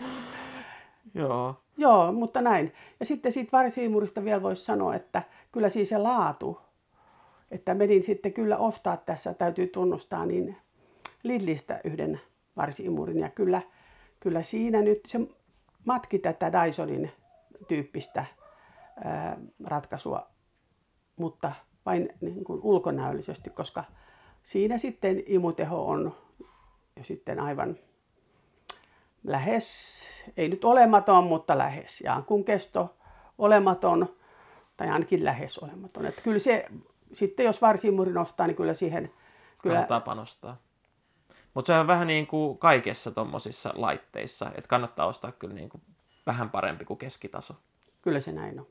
Joo. 1.14 1.60
Joo, 1.76 2.12
mutta 2.12 2.42
näin. 2.42 2.72
Ja 3.00 3.06
sitten 3.06 3.32
siitä 3.32 3.52
varsiimurista 3.52 4.24
vielä 4.24 4.42
voisi 4.42 4.64
sanoa, 4.64 4.94
että 4.94 5.22
kyllä 5.52 5.68
siis 5.68 5.88
se 5.88 5.98
laatu, 5.98 6.60
että 7.50 7.74
menin 7.74 8.02
sitten 8.02 8.32
kyllä 8.32 8.56
ostaa 8.56 8.96
tässä, 8.96 9.34
täytyy 9.34 9.66
tunnustaa, 9.66 10.26
niin 10.26 10.56
Lillistä 11.22 11.80
yhden 11.84 12.20
varsiimurin. 12.56 13.18
Ja 13.18 13.30
kyllä, 13.30 13.62
kyllä 14.20 14.42
siinä 14.42 14.82
nyt 14.82 15.00
se 15.06 15.20
matki 15.86 16.18
tätä 16.18 16.52
Dysonin 16.52 17.12
tyyppistä 17.68 18.24
ää, 19.04 19.38
ratkaisua, 19.64 20.26
mutta 21.16 21.52
vain 21.86 22.08
niin 22.20 22.44
kuin 22.44 22.60
ulkonäöllisesti, 22.62 23.50
koska 23.50 23.84
siinä 24.42 24.78
sitten 24.78 25.22
imuteho 25.26 25.86
on 25.86 26.14
jo 26.96 27.04
sitten 27.04 27.40
aivan 27.40 27.78
lähes, 29.26 30.04
ei 30.36 30.48
nyt 30.48 30.64
olematon, 30.64 31.24
mutta 31.24 31.58
lähes. 31.58 32.00
Ja 32.00 32.22
kun 32.26 32.44
kesto 32.44 32.96
olematon, 33.38 34.16
tai 34.76 34.88
ainakin 34.88 35.24
lähes 35.24 35.58
olematon. 35.58 36.06
Että 36.06 36.22
kyllä 36.22 36.38
se, 36.38 36.66
sitten 37.12 37.46
jos 37.46 37.62
varsimuri 37.62 38.12
nostaa, 38.12 38.46
niin 38.46 38.56
kyllä 38.56 38.74
siihen, 38.74 39.12
kyllä, 39.62 39.74
Kannattaa 39.74 40.00
panostaa. 40.00 40.56
Mutta 41.54 41.66
se 41.66 41.78
on 41.78 41.86
vähän 41.86 42.06
niin 42.06 42.26
kuin 42.26 42.58
kaikessa 42.58 43.10
tuommoisissa 43.10 43.72
laitteissa, 43.74 44.46
että 44.54 44.68
kannattaa 44.68 45.06
ostaa 45.06 45.32
kyllä 45.32 45.54
niin 45.54 45.68
kuin 45.68 45.82
vähän 46.26 46.50
parempi 46.50 46.84
kuin 46.84 46.98
keskitaso. 46.98 47.54
kyllä 48.02 48.20
se 48.20 48.32
näin 48.32 48.60
on. 48.60 48.66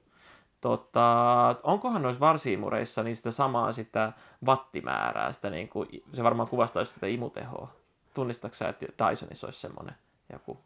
Tota, 0.61 1.55
onkohan 1.63 2.01
noissa 2.01 2.19
varsiimureissa 2.19 3.03
niin 3.03 3.15
sitä 3.15 3.31
samaa 3.31 3.71
sitä 3.71 4.13
wattimäärää, 4.45 5.31
sitä 5.31 5.49
niin 5.49 5.69
kuin, 5.69 5.89
se 6.13 6.23
varmaan 6.23 6.49
kuvastaisi 6.49 6.93
sitä 6.93 7.07
imutehoa. 7.07 7.67
Tunnistatko 8.13 8.55
sä, 8.55 8.69
että 8.69 8.85
Dysonissa 8.85 9.47
olisi 9.47 9.59
semmoinen 9.59 9.95
joku? 10.33 10.57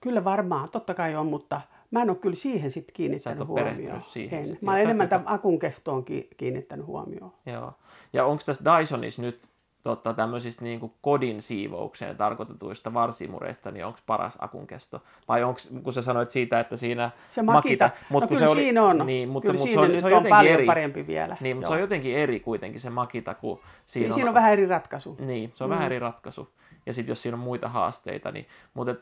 Kyllä 0.00 0.24
varmaan, 0.24 0.68
totta 0.68 0.94
kai 0.94 1.16
on, 1.16 1.26
mutta 1.26 1.60
mä 1.90 2.02
en 2.02 2.10
ole 2.10 2.18
kyllä 2.18 2.36
siihen 2.36 2.70
sitten 2.70 2.92
Sä 2.92 2.96
kiinnittänyt 2.96 3.40
et 3.42 3.48
huomioon. 3.48 4.02
siihen 4.02 4.38
En. 4.38 4.46
sit. 4.46 4.62
Mä 4.62 4.70
olen 4.70 4.82
enemmän 4.82 5.08
tämän 5.08 5.28
akun 5.28 5.58
kestoon 5.58 6.04
ki- 6.04 6.28
kiinnittänyt 6.36 6.86
huomioon. 6.86 7.32
Joo. 7.46 7.72
Ja 8.12 8.24
onko 8.26 8.42
tässä 8.46 8.64
Dysonissa 8.64 9.22
nyt 9.22 9.48
tota, 9.82 10.14
tämmöisistä 10.14 10.64
niin 10.64 10.80
kuin 10.80 10.92
kodin 11.00 11.42
siivoukseen 11.42 12.16
tarkoitetuista 12.16 12.94
varsimureista, 12.94 13.70
niin 13.70 13.86
onko 13.86 13.98
paras 14.06 14.38
akun 14.40 14.66
kesto? 14.66 15.02
Vai 15.28 15.42
onko, 15.42 15.60
kun 15.82 15.92
sä 15.92 16.02
sanoit 16.02 16.30
siitä, 16.30 16.60
että 16.60 16.76
siinä 16.76 17.10
Se 17.30 17.42
makita, 17.42 17.90
mut 18.10 18.22
no 18.22 18.28
kun 18.28 18.36
kyllä 18.36 18.48
se 18.48 18.52
oli, 18.52 18.62
siinä 18.62 18.84
on. 18.84 19.06
Niin, 19.06 19.28
mutta, 19.28 19.46
kyllä 19.46 19.58
mutta 19.58 19.72
siinä 19.72 19.82
se 19.82 19.86
on, 19.86 19.92
nyt 19.92 20.00
se 20.00 20.06
on, 20.06 20.12
on, 20.12 20.16
jotenkin 20.16 20.36
paljon 20.36 20.54
eri. 20.54 20.66
parempi 20.66 21.06
vielä. 21.06 21.36
Niin, 21.40 21.56
mutta 21.56 21.66
Joo. 21.66 21.70
se 21.70 21.74
on 21.74 21.80
jotenkin 21.80 22.16
eri 22.16 22.40
kuitenkin 22.40 22.80
se 22.80 22.90
makita, 22.90 23.34
kun 23.34 23.60
siinä 23.86 24.04
niin 24.04 24.12
on... 24.12 24.14
siinä 24.14 24.30
on 24.30 24.34
vähän 24.34 24.52
eri 24.52 24.66
ratkaisu. 24.66 25.16
Niin, 25.20 25.52
se 25.54 25.64
on 25.64 25.70
mm. 25.70 25.74
vähän 25.74 25.86
eri 25.86 25.98
ratkaisu. 25.98 26.48
Ja 26.86 26.92
sitten 26.92 27.10
jos 27.12 27.22
siinä 27.22 27.36
on 27.36 27.40
muita 27.40 27.68
haasteita, 27.68 28.32
niin... 28.32 28.46
Mutta 28.74 28.92
et, 28.92 29.00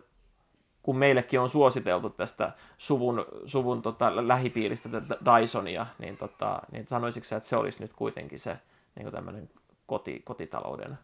kun 0.83 0.97
meillekin 0.97 1.41
on 1.41 1.49
suositeltu 1.49 2.11
tästä 2.11 2.53
suvun, 2.79 3.25
suvun 3.47 3.83
tota, 3.83 4.29
lähipiiristä 4.29 4.89
Dysonia, 5.25 5.87
niin, 5.99 6.17
tota, 6.17 6.63
niin 6.73 6.89
sanoisitko 6.89 7.29
sä, 7.29 7.37
että 7.37 7.49
se 7.49 7.57
olisi 7.57 7.81
nyt 7.81 7.93
kuitenkin 7.93 8.39
se 8.39 8.59
niin 8.97 9.13
tämmöinen 9.13 9.51
koti, 9.87 10.23
kotitalouden 10.25 10.99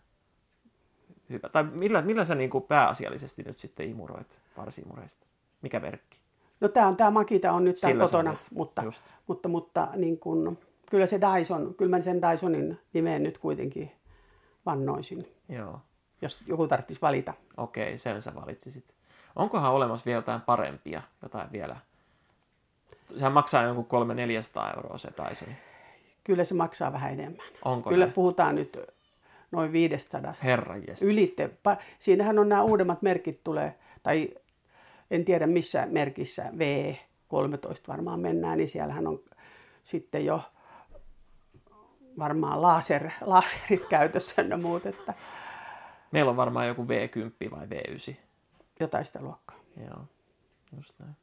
hyvä? 1.29 1.49
Tai 1.49 1.63
millä, 1.65 2.03
millä 2.03 2.25
sä 2.25 2.35
niin 2.35 2.51
kuin 2.51 2.65
pääasiallisesti 2.65 3.43
nyt 3.43 3.59
sitten 3.59 3.89
imuroit 3.89 4.39
varsimureista? 4.57 5.27
Mikä 5.63 5.83
verkki? 5.83 6.19
No 6.61 6.69
tämä 6.69 6.87
on 6.87 6.97
tämä 6.97 7.11
Makita 7.11 7.53
on 7.53 7.65
nyt 7.65 7.81
täällä 7.81 8.05
kotona, 8.05 8.31
olet, 8.31 8.47
mutta, 8.51 8.83
just. 8.83 9.03
mutta, 9.27 9.49
mutta 9.49 9.89
niin 9.97 10.19
kun, 10.19 10.59
Kyllä 10.93 11.07
se 11.07 11.21
Dyson, 11.21 11.75
kyllä 11.75 11.97
mä 11.97 12.03
sen 12.03 12.21
Dysonin 12.23 12.81
nimeen 12.93 13.23
nyt 13.23 13.39
kuitenkin 13.39 13.93
vannoisin, 14.67 15.35
Joo. 15.49 15.81
jos 16.23 16.39
joku 16.47 16.67
tarvitsisi 16.67 17.01
valita. 17.01 17.35
Okei, 17.57 17.99
sen 17.99 18.23
sä 18.23 18.35
valitsisit. 18.35 18.95
Onkohan 19.37 19.73
olemassa 19.73 20.05
vielä 20.07 20.19
jotain 20.19 20.41
parempia, 20.41 21.03
jotain 21.23 21.53
vielä? 21.53 21.77
Sehän 23.17 23.33
maksaa 23.33 23.63
jonkun 23.63 23.87
300-400 24.71 24.77
euroa 24.77 24.99
se 24.99 25.09
Dysoni. 25.09 25.57
Kyllä 26.25 26.45
se 26.45 26.55
maksaa 26.55 26.93
vähän 26.93 27.13
enemmän. 27.13 27.47
Onko 27.65 27.91
Kyllä 27.91 28.05
näin? 28.05 28.15
puhutaan 28.15 28.55
nyt 28.55 28.79
noin 29.51 29.73
500. 29.73 30.35
Herran 30.45 30.83
jestas. 30.89 31.03
Ylitte. 31.03 31.51
Siinähän 31.99 32.39
on 32.39 32.49
nämä 32.49 32.63
uudemmat 32.63 33.03
merkit 33.03 33.45
tulee, 33.45 33.75
tai 34.03 34.29
en 35.11 35.25
tiedä 35.25 35.47
missä 35.47 35.87
merkissä, 35.87 36.43
V13 36.43 37.89
varmaan 37.89 38.21
mennään, 38.21 38.59
niin 38.59 38.69
siellähän 38.69 39.07
on 39.07 39.21
sitten 39.83 40.25
jo 40.25 40.43
varmaan 42.19 42.63
laser, 42.63 43.11
laserit 43.21 43.87
käytössä 43.89 44.43
ja 44.43 44.57
muut, 44.57 44.87
että 44.87 45.15
Meillä 46.11 46.31
on 46.31 46.37
varmaan 46.37 46.67
joku 46.67 46.85
V10 46.85 47.51
vai 47.51 47.67
V9. 47.67 48.15
jotain 48.81 49.05
sitä 49.05 49.21
luokkaa. 49.23 49.59
Joo, 49.87 50.05
just 50.77 50.95
näin. 50.99 51.17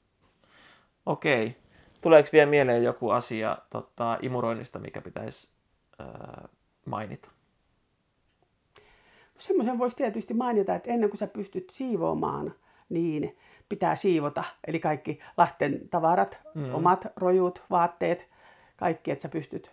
Okei. 1.06 1.56
Tuleeko 2.02 2.30
vielä 2.34 2.50
mieleen 2.50 2.84
joku 2.84 3.10
asia 3.10 3.58
tota, 3.70 4.18
imuroinnista, 4.22 4.80
mikä 4.80 5.02
pitäisi 5.02 5.50
äh, 6.02 6.50
mainita? 6.86 7.30
Semmoisen 9.38 9.80
voisi 9.80 9.96
tietysti 9.96 10.34
mainita, 10.34 10.76
että 10.76 10.92
ennen 10.92 11.10
kuin 11.10 11.18
sä 11.18 11.28
pystyt 11.28 11.70
siivoamaan, 11.70 12.54
niin 12.90 13.38
pitää 13.70 13.96
siivota. 13.96 14.44
Eli 14.68 14.80
kaikki 14.80 15.20
lasten 15.38 15.90
tavarat, 15.90 16.40
mm. 16.56 16.76
omat 16.76 17.06
rojut, 17.16 17.64
vaatteet, 17.70 18.30
kaikki, 18.76 19.12
että 19.12 19.22
sä 19.22 19.30
pystyt. 19.30 19.72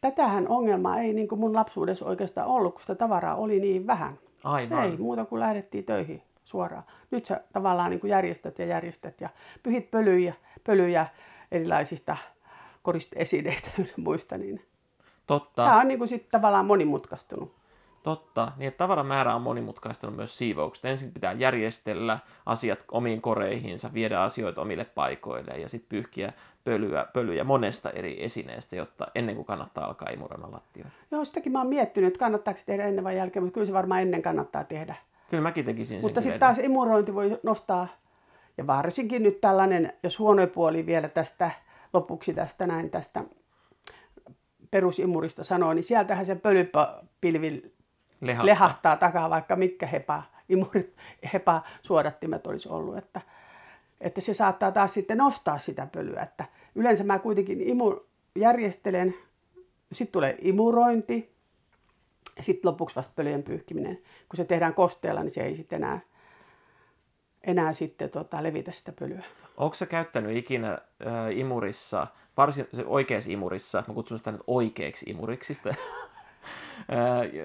Tätähän 0.00 0.48
ongelmaa 0.48 0.98
ei 0.98 1.12
niin 1.12 1.28
kuin 1.28 1.38
mun 1.38 1.54
lapsuudessa 1.54 2.06
oikeastaan 2.06 2.46
ollut, 2.46 2.74
kun 2.74 2.80
sitä 2.80 2.94
tavaraa 2.94 3.34
oli 3.34 3.60
niin 3.60 3.86
vähän. 3.86 4.18
Aivan. 4.44 4.84
Ei, 4.84 4.96
muuta 4.96 5.24
kuin 5.24 5.40
lähdettiin 5.40 5.84
töihin 5.84 6.22
suoraan. 6.44 6.82
Nyt 7.10 7.24
sä 7.24 7.40
tavallaan 7.52 7.90
niin 7.90 8.00
kuin 8.00 8.10
järjestät 8.10 8.58
ja 8.58 8.66
järjestät 8.66 9.20
ja 9.20 9.28
pyhit 9.62 9.90
pölyjä, 9.90 10.34
pölyjä 10.64 11.06
erilaisista 11.52 12.16
koristeesineistä 12.82 13.70
ja 13.78 13.84
muista. 13.96 14.38
Niin. 14.38 14.64
Totta, 15.26 15.64
Tämä 15.64 15.80
on 15.80 15.88
niin 15.88 15.98
kuin 15.98 16.08
sit 16.08 16.28
tavallaan 16.28 16.66
monimutkaistunut. 16.66 17.54
totta. 18.02 18.52
Niin, 18.56 18.68
että 18.68 18.78
tavaramäärä 18.78 19.34
on 19.34 19.42
monimutkaistunut 19.42 20.16
myös 20.16 20.38
siivoukset. 20.38 20.84
Ensin 20.84 21.12
pitää 21.12 21.32
järjestellä 21.32 22.18
asiat 22.46 22.84
omiin 22.92 23.20
koreihinsa, 23.20 23.94
viedä 23.94 24.22
asioita 24.22 24.60
omille 24.60 24.84
paikoille 24.84 25.52
ja 25.52 25.68
sitten 25.68 25.88
pyyhkiä 25.88 26.32
pölyä, 26.64 27.06
pölyjä 27.12 27.44
monesta 27.44 27.90
eri 27.90 28.24
esineestä, 28.24 28.76
jotta 28.76 29.06
ennen 29.14 29.34
kuin 29.34 29.46
kannattaa 29.46 29.86
alkaa 29.86 30.08
imuroida 30.08 30.52
lattioita. 30.52 30.92
Joo, 31.10 31.24
sitäkin 31.24 31.52
mä 31.52 31.58
oon 31.58 31.68
miettinyt, 31.68 32.08
että 32.08 32.18
kannattaako 32.18 32.60
tehdä 32.66 32.84
ennen 32.84 33.04
vai 33.04 33.16
jälkeen, 33.16 33.42
mutta 33.42 33.54
kyllä 33.54 33.66
se 33.66 33.72
varmaan 33.72 34.02
ennen 34.02 34.22
kannattaa 34.22 34.64
tehdä. 34.64 34.94
Kyllä 35.30 35.42
mäkin 35.42 35.64
tekisin 35.64 35.96
sen 35.96 36.04
Mutta 36.04 36.20
sitten 36.20 36.40
taas 36.40 36.58
imurointi 36.58 37.14
voi 37.14 37.40
nostaa, 37.42 37.88
ja 38.60 38.66
varsinkin 38.66 39.22
nyt 39.22 39.40
tällainen, 39.40 39.92
jos 40.02 40.18
huono 40.18 40.46
puoli 40.46 40.86
vielä 40.86 41.08
tästä 41.08 41.50
lopuksi 41.92 42.34
tästä 42.34 42.66
näin 42.66 42.90
tästä 42.90 43.24
perusimurista 44.70 45.44
sanoo, 45.44 45.72
niin 45.72 45.84
sieltähän 45.84 46.26
se 46.26 46.34
pölypilvi 46.34 47.72
Lehahtaa. 48.20 48.46
lehahtaa 48.46 48.96
takaa, 48.96 49.30
vaikka 49.30 49.56
mitkä 49.56 49.86
hepa, 49.86 50.22
imurit, 50.48 50.96
hepa 51.32 51.62
suodattimet 51.82 52.46
olisi 52.46 52.68
ollut, 52.68 52.98
että, 52.98 53.20
että 54.00 54.20
se 54.20 54.34
saattaa 54.34 54.72
taas 54.72 54.94
sitten 54.94 55.18
nostaa 55.18 55.58
sitä 55.58 55.86
pölyä, 55.92 56.22
että 56.22 56.44
yleensä 56.74 57.04
mä 57.04 57.18
kuitenkin 57.18 57.60
imu, 57.60 57.96
järjestelen, 58.36 59.14
sitten 59.92 60.12
tulee 60.12 60.36
imurointi, 60.40 61.34
sitten 62.40 62.68
lopuksi 62.68 62.96
vasta 62.96 63.12
pölyjen 63.16 63.42
pyyhkiminen. 63.42 63.96
Kun 64.28 64.36
se 64.36 64.44
tehdään 64.44 64.74
kosteella, 64.74 65.22
niin 65.22 65.30
se 65.30 65.42
ei 65.42 65.54
sitten 65.54 65.82
enää, 65.82 66.00
enää 67.44 67.72
sitten 67.72 68.10
tota, 68.10 68.42
levitä 68.42 68.72
sitä 68.72 68.92
pölyä. 69.00 69.22
Onko 69.56 69.74
sä 69.74 69.86
käyttänyt 69.86 70.36
ikinä 70.36 70.72
äh, 70.72 71.38
imurissa, 71.38 72.06
varsin 72.36 72.68
se 72.72 72.84
oikeassa 72.86 73.30
imurissa, 73.30 73.84
mä 73.88 73.94
kutsun 73.94 74.18
sitä 74.18 74.32
nyt 74.32 74.42
oikeaksi 74.46 75.10
imuriksi, 75.10 75.54
sitä, 75.54 75.68
äh, 75.74 75.76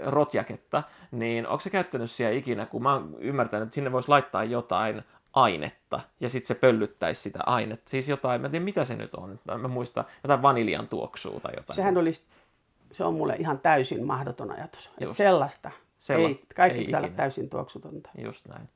rotjaketta, 0.06 0.84
niin 1.12 1.48
onko 1.48 1.60
sä 1.60 1.70
käyttänyt 1.70 2.12
siellä 2.12 2.38
ikinä, 2.38 2.66
kun 2.66 2.84
mä 2.84 2.94
oon 2.94 3.16
ymmärtänyt, 3.20 3.64
että 3.64 3.76
sinne 3.76 3.92
voisi 3.92 4.10
laittaa 4.10 4.44
jotain 4.44 5.04
ainetta, 5.34 6.00
ja 6.20 6.30
sitten 6.30 6.48
se 6.48 6.56
pöllyttäisi 6.56 7.22
sitä 7.22 7.40
ainetta. 7.46 7.90
Siis 7.90 8.10
jotain, 8.10 8.42
mä 8.42 8.48
en 8.48 8.52
tiedä 8.52 8.66
mitä 8.66 8.86
se 8.86 8.96
nyt 8.96 9.16
on, 9.16 9.40
mä, 9.62 9.68
muistan, 9.68 10.06
jotain 10.24 10.42
vaniljan 10.42 10.88
tuoksua 10.88 11.40
tai 11.40 11.54
jotain. 11.56 11.76
Sehän 11.76 11.98
olisi, 11.98 12.24
se 12.92 13.04
on 13.04 13.14
mulle 13.14 13.36
ihan 13.40 13.60
täysin 13.60 14.06
mahdoton 14.06 14.52
ajatus. 14.52 14.86
Että 14.86 15.04
Just. 15.04 15.18
sellaista. 15.18 15.72
Sellaista 16.00 16.42
ei, 16.42 16.56
kaikki 16.56 16.80
ei 16.80 16.86
pitää 16.86 17.00
olla 17.00 17.08
ikinä. 17.08 17.18
täysin 17.18 17.50
tuoksutonta. 17.50 18.10
Just 18.18 18.48
näin. 18.48 18.70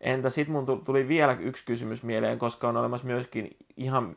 Entä 0.00 0.30
sitten 0.30 0.52
mun 0.52 0.66
tu- 0.66 0.76
tuli 0.76 1.08
vielä 1.08 1.36
yksi 1.40 1.64
kysymys 1.64 2.02
mieleen, 2.02 2.38
koska 2.38 2.68
on 2.68 2.76
olemassa 2.76 3.06
myöskin 3.06 3.56
ihan 3.76 4.16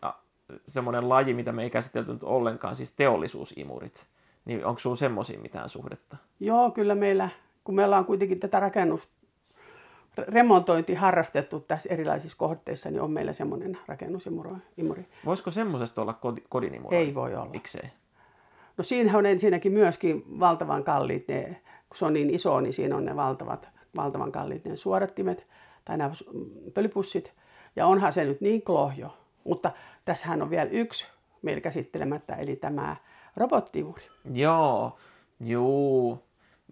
semmoinen 0.67 1.09
laji, 1.09 1.33
mitä 1.33 1.51
me 1.51 1.63
ei 1.63 1.69
käsitelty 1.69 2.11
nyt 2.13 2.23
ollenkaan, 2.23 2.75
siis 2.75 2.91
teollisuusimurit. 2.91 4.05
Niin 4.45 4.65
onko 4.65 4.79
sulla 4.79 4.95
semmoisia 4.95 5.39
mitään 5.39 5.69
suhdetta? 5.69 6.17
Joo, 6.39 6.71
kyllä 6.71 6.95
meillä, 6.95 7.29
kun 7.63 7.75
meillä 7.75 7.97
on 7.97 8.05
kuitenkin 8.05 8.39
tätä 8.39 8.59
rakennus, 8.59 9.09
remontointi 10.17 10.93
harrastettu 10.93 11.59
tässä 11.59 11.89
erilaisissa 11.93 12.37
kohteissa, 12.37 12.91
niin 12.91 13.01
on 13.01 13.11
meillä 13.11 13.33
semmoinen 13.33 13.77
rakennusimuri. 13.87 15.05
Voisiko 15.25 15.51
semmoisesta 15.51 16.01
olla 16.01 16.13
kodi- 16.13 16.45
kodinimuri? 16.49 16.97
Ei 16.97 17.15
voi 17.15 17.35
olla. 17.35 17.49
Miksei? 17.49 17.89
No 18.77 18.83
siinähän 18.83 19.19
on 19.19 19.25
ensinnäkin 19.25 19.71
myöskin 19.71 20.39
valtavan 20.39 20.83
kalliit 20.83 21.27
ne, 21.27 21.61
kun 21.89 21.97
se 21.97 22.05
on 22.05 22.13
niin 22.13 22.29
iso, 22.29 22.59
niin 22.59 22.73
siinä 22.73 22.95
on 22.95 23.05
ne 23.05 23.15
valtavat, 23.15 23.69
valtavan 23.95 24.31
kalliit 24.31 24.65
ne 24.65 24.75
suodattimet 24.75 25.47
tai 25.85 25.97
nämä 25.97 26.11
pölypussit. 26.73 27.33
Ja 27.75 27.87
onhan 27.87 28.13
se 28.13 28.23
nyt 28.23 28.41
niin 28.41 28.61
klohjo. 28.61 29.17
Mutta 29.43 29.71
tässähän 30.05 30.41
on 30.41 30.49
vielä 30.49 30.69
yksi 30.69 31.07
meillä 31.41 31.61
käsittelemättä, 31.61 32.35
eli 32.35 32.55
tämä 32.55 32.95
robottiimuri. 33.35 34.03
Joo, 34.33 34.97
juu. 35.39 36.23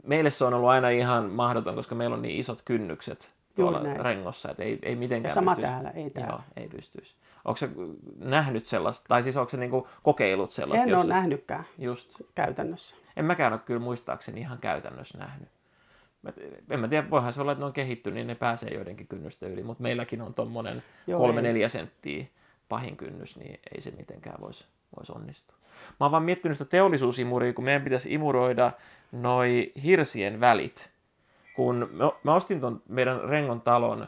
Meille 0.03 0.29
se 0.29 0.45
on 0.45 0.53
ollut 0.53 0.69
aina 0.69 0.89
ihan 0.89 1.29
mahdoton, 1.29 1.75
koska 1.75 1.95
meillä 1.95 2.13
on 2.13 2.21
niin 2.21 2.39
isot 2.39 2.61
kynnykset 2.65 3.31
tuolla 3.55 3.83
näin. 3.83 3.99
rengossa, 3.99 4.51
että 4.51 4.63
ei, 4.63 4.79
ei 4.83 4.95
mitenkään 4.95 5.29
Ja 5.29 5.33
sama 5.33 5.51
pystyisi. 5.55 5.71
täällä, 5.73 5.89
ei 5.89 6.09
täällä. 6.09 6.31
Joo, 6.33 6.41
ei 6.57 6.67
pystyisi. 6.67 7.15
Onko 7.45 7.57
se 7.57 7.69
nähnyt 8.19 8.65
sellaista, 8.65 9.05
tai 9.07 9.23
siis 9.23 9.37
onko 9.37 9.49
se 9.49 9.57
niinku 9.57 9.87
kokeillut 10.03 10.51
sellaista? 10.51 10.83
En 10.83 10.89
jos 10.89 10.97
ole 10.97 11.05
se- 11.05 11.13
nähnytkään 11.13 11.63
Just. 11.77 12.11
käytännössä. 12.35 12.95
En 13.15 13.25
mäkään 13.25 13.53
ole 13.53 13.61
kyllä 13.65 13.79
muistaakseni 13.79 14.39
ihan 14.41 14.57
käytännössä 14.57 15.17
nähnyt. 15.17 15.49
En 16.69 16.79
mä 16.79 16.87
tiedä, 16.87 17.09
voihan 17.09 17.33
se 17.33 17.41
olla, 17.41 17.51
että 17.51 17.61
ne 17.61 17.65
on 17.65 17.73
kehittynyt, 17.73 18.15
niin 18.15 18.27
ne 18.27 18.35
pääsee 18.35 18.73
joidenkin 18.73 19.07
kynnystä 19.07 19.47
yli, 19.47 19.63
mutta 19.63 19.83
meilläkin 19.83 20.21
on 20.21 20.33
tuommoinen 20.33 20.83
kolme 21.17 21.41
neljä 21.41 21.69
senttiä 21.69 22.25
pahin 22.69 22.97
kynnys, 22.97 23.37
niin 23.37 23.59
ei 23.75 23.81
se 23.81 23.91
mitenkään 23.91 24.41
voisi 24.41 24.65
vois 24.97 25.09
onnistua. 25.09 25.57
Mä 25.99 26.05
oon 26.05 26.11
vaan 26.11 26.23
miettinyt 26.23 26.57
sitä 26.57 26.69
teollisuusimuria, 26.69 27.53
kun 27.53 27.65
meidän 27.65 27.81
pitäisi 27.81 28.13
imuroida 28.13 28.71
noi 29.11 29.71
hirsien 29.83 30.39
välit. 30.39 30.89
Kun 31.55 31.89
mä, 31.91 32.11
mä 32.23 32.33
ostin 32.35 32.61
ton 32.61 32.81
meidän 32.87 33.21
Rengon 33.21 33.61
talon 33.61 34.07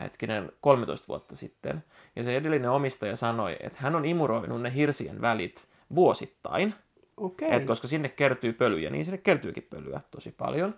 hetkinen 0.00 0.52
13 0.60 1.08
vuotta 1.08 1.36
sitten, 1.36 1.84
ja 2.16 2.24
se 2.24 2.36
edellinen 2.36 2.70
omistaja 2.70 3.16
sanoi, 3.16 3.56
että 3.60 3.78
hän 3.80 3.96
on 3.96 4.04
imuroinut 4.04 4.62
ne 4.62 4.74
hirsien 4.74 5.20
välit 5.20 5.68
vuosittain, 5.94 6.74
Okei. 7.16 7.48
et 7.52 7.64
koska 7.64 7.88
sinne 7.88 8.08
kertyy 8.08 8.52
pölyjä, 8.52 8.90
niin 8.90 9.04
sinne 9.04 9.18
kertyykin 9.18 9.66
pölyä 9.70 10.00
tosi 10.10 10.34
paljon, 10.38 10.74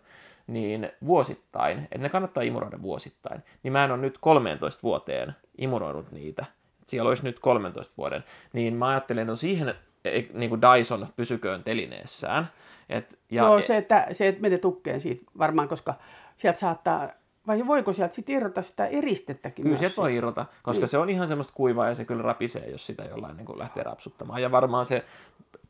niin 0.48 0.90
vuosittain, 1.06 1.78
että 1.78 1.98
ne 1.98 2.08
kannattaa 2.08 2.42
imuroida 2.42 2.82
vuosittain, 2.82 3.42
niin 3.62 3.72
mä 3.72 3.84
en 3.84 3.90
ole 3.90 4.00
nyt 4.00 4.18
13 4.20 4.82
vuoteen 4.82 5.36
imuroinut 5.58 6.12
niitä. 6.12 6.44
Siellä 6.86 7.08
olisi 7.08 7.24
nyt 7.24 7.38
13 7.38 7.94
vuoden. 7.98 8.24
Niin 8.52 8.74
mä 8.74 8.88
ajattelen, 8.88 9.22
että 9.22 9.32
no 9.32 9.36
siihen 9.36 9.74
ei- 10.04 10.30
niin 10.34 10.50
kuin 10.50 10.62
Dyson 10.62 11.06
pysyköön 11.16 11.64
telineessään. 11.64 12.48
Et, 12.88 13.18
ja, 13.30 13.42
Joo, 13.42 13.62
se, 13.62 13.76
että 13.76 14.06
se 14.12 14.28
et 14.28 14.40
mene 14.40 14.58
tukkeen 14.58 15.00
siitä 15.00 15.24
varmaan, 15.38 15.68
koska 15.68 15.94
sieltä 16.36 16.58
saattaa, 16.58 17.08
vai 17.46 17.66
voiko 17.66 17.92
sieltä 17.92 18.14
sitten 18.14 18.34
irrota 18.34 18.62
sitä 18.62 18.86
eristettäkin 18.86 19.62
Kyllä 19.64 19.78
se 19.78 19.92
voi 19.96 20.14
irrota, 20.14 20.46
koska 20.62 20.80
niin. 20.80 20.88
se 20.88 20.98
on 20.98 21.10
ihan 21.10 21.28
semmoista 21.28 21.52
kuivaa 21.56 21.88
ja 21.88 21.94
se 21.94 22.04
kyllä 22.04 22.22
rapisee, 22.22 22.70
jos 22.70 22.86
sitä 22.86 23.04
jollain 23.04 23.36
niin 23.36 23.46
kuin 23.46 23.58
lähtee 23.58 23.82
rapsuttamaan. 23.82 24.42
Ja 24.42 24.50
varmaan 24.50 24.86
se 24.86 25.04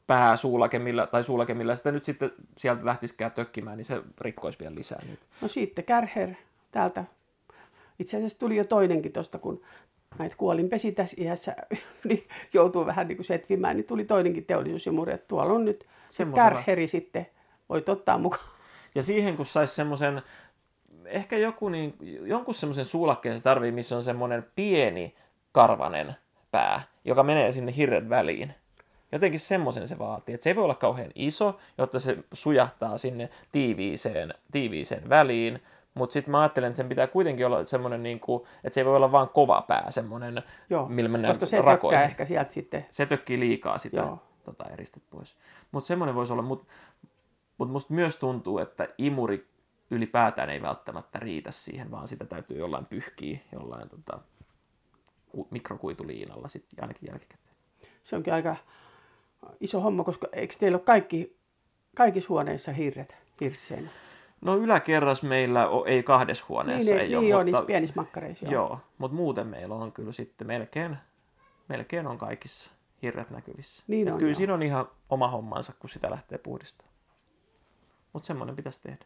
pääsuulake, 0.08 0.78
millä, 0.78 1.06
tai 1.06 1.24
suulake, 1.24 1.54
millä 1.54 1.76
sitä 1.76 1.92
nyt 1.92 2.04
sitten 2.04 2.32
sieltä 2.56 2.84
lähtisikään 2.84 3.32
tökkimään, 3.32 3.76
niin 3.76 3.84
se 3.84 4.02
rikkoisi 4.20 4.58
vielä 4.58 4.74
lisää 4.74 5.02
niitä. 5.06 5.22
No 5.40 5.48
sitten 5.48 5.84
Kärher 5.84 6.30
täältä. 6.70 7.04
Itse 7.98 8.16
asiassa 8.16 8.38
tuli 8.38 8.56
jo 8.56 8.64
toinenkin 8.64 9.12
tuosta, 9.12 9.38
kun 9.38 9.62
näitä 10.18 10.36
kuolinpesi 10.36 10.92
tässä 10.92 11.16
iässä, 11.20 11.56
niin 12.08 12.28
joutuu 12.52 12.86
vähän 12.86 13.08
niin 13.08 13.16
kuin 13.16 13.26
setvimään, 13.26 13.76
niin 13.76 13.86
tuli 13.86 14.04
toinenkin 14.04 14.44
teollisuusimuri, 14.44 15.14
että 15.14 15.28
tuolla 15.28 15.52
on 15.52 15.64
nyt 15.64 15.86
se. 16.10 16.26
Kärheri 16.34 16.86
sitten, 16.86 17.26
voit 17.68 17.88
ottaa 17.88 18.18
mukaan. 18.18 18.50
Ja 18.94 19.02
siihen, 19.02 19.36
kun 19.36 19.46
saisi 19.46 19.74
semmoisen, 19.74 20.22
ehkä 21.04 21.38
joku 21.38 21.68
niin, 21.68 21.94
jonkun 22.22 22.54
semmoisen 22.54 22.84
suulakkeen 22.84 23.36
se 23.36 23.42
tarvii, 23.42 23.72
missä 23.72 23.96
on 23.96 24.04
semmoinen 24.04 24.46
pieni 24.56 25.14
karvanen 25.52 26.14
pää, 26.50 26.82
joka 27.04 27.22
menee 27.22 27.52
sinne 27.52 27.76
hirren 27.76 28.08
väliin. 28.08 28.54
Jotenkin 29.12 29.40
semmoisen 29.40 29.88
se 29.88 29.98
vaatii, 29.98 30.34
että 30.34 30.42
se 30.44 30.50
ei 30.50 30.56
voi 30.56 30.64
olla 30.64 30.74
kauhean 30.74 31.10
iso, 31.14 31.58
jotta 31.78 32.00
se 32.00 32.18
sujahtaa 32.32 32.98
sinne 32.98 33.30
tiiviiseen, 33.52 34.34
tiiviiseen 34.52 35.08
väliin, 35.08 35.62
mutta 35.94 36.12
sitten 36.12 36.32
mä 36.32 36.40
ajattelen, 36.40 36.68
että 36.68 36.76
sen 36.76 36.88
pitää 36.88 37.06
kuitenkin 37.06 37.46
olla 37.46 37.64
semmoinen, 37.64 38.02
niin 38.02 38.20
kuin, 38.20 38.42
että 38.64 38.74
se 38.74 38.80
ei 38.80 38.84
voi 38.84 38.96
olla 38.96 39.12
vaan 39.12 39.28
kova 39.28 39.64
pää, 39.68 39.90
semmoinen, 39.90 40.42
Joo, 40.70 40.88
millä 40.88 41.08
mennään 41.08 41.34
koska 41.34 41.46
se 41.46 41.62
rakoihin. 41.62 42.00
ehkä 42.00 42.24
sieltä 42.24 42.52
sitten. 42.52 42.86
Se 42.90 43.06
tökkii 43.06 43.40
liikaa 43.40 43.78
sitä 43.78 43.96
Joo. 43.96 44.18
tota, 44.44 44.64
eristet 44.64 45.02
pois. 45.10 45.36
Mutta 45.72 45.88
semmoinen 45.88 46.14
voisi 46.14 46.32
olla, 46.32 46.42
mutta 46.42 46.66
mut 47.58 47.70
musta 47.70 47.94
myös 47.94 48.16
tuntuu, 48.16 48.58
että 48.58 48.88
imuri 48.98 49.48
ylipäätään 49.90 50.50
ei 50.50 50.62
välttämättä 50.62 51.18
riitä 51.18 51.50
siihen, 51.50 51.90
vaan 51.90 52.08
sitä 52.08 52.24
täytyy 52.24 52.58
jollain 52.58 52.86
pyyhkiä 52.86 53.38
jollain 53.52 53.88
tota, 53.88 54.18
ku- 55.28 55.48
mikrokuituliinalla 55.50 56.48
sitten 56.48 56.84
ainakin 56.84 57.08
jälkikäteen. 57.10 57.56
Se 58.02 58.16
onkin 58.16 58.34
aika 58.34 58.56
iso 59.60 59.80
homma, 59.80 60.04
koska 60.04 60.28
eikö 60.32 60.54
teillä 60.60 60.76
ole 60.76 60.84
kaikki, 60.84 61.38
kaikissa 61.96 62.28
huoneissa 62.28 62.72
hirret 62.72 63.16
hirseinä? 63.40 63.90
No 64.40 64.56
yläkerras 64.56 65.22
meillä 65.22 65.68
o, 65.68 65.84
ei 65.84 66.02
kahdessa 66.02 66.44
huoneessa 66.48 66.90
Niin, 66.90 67.00
ei 67.00 67.08
niin, 67.08 67.16
ole, 67.16 67.22
niin 67.22 67.30
joo, 67.30 67.38
mutta, 67.38 67.44
niissä 67.44 67.66
pienissä 67.66 67.94
makkareissa. 67.96 68.44
Joo. 68.44 68.52
joo, 68.52 68.80
mutta 68.98 69.16
muuten 69.16 69.46
meillä 69.46 69.74
on 69.74 69.92
kyllä 69.92 70.12
sitten 70.12 70.46
melkein, 70.46 70.96
melkein 71.68 72.06
on 72.06 72.18
kaikissa 72.18 72.70
hirret 73.02 73.30
näkyvissä. 73.30 73.84
Niin 73.86 74.08
Et 74.08 74.12
on, 74.12 74.18
kyllä 74.18 74.30
joo. 74.32 74.36
siinä 74.36 74.54
on 74.54 74.62
ihan 74.62 74.88
oma 75.08 75.28
hommansa, 75.28 75.72
kun 75.78 75.90
sitä 75.90 76.10
lähtee 76.10 76.38
puhdistamaan. 76.38 76.94
Mutta 78.12 78.26
semmoinen 78.26 78.56
pitäisi 78.56 78.82
tehdä. 78.82 79.04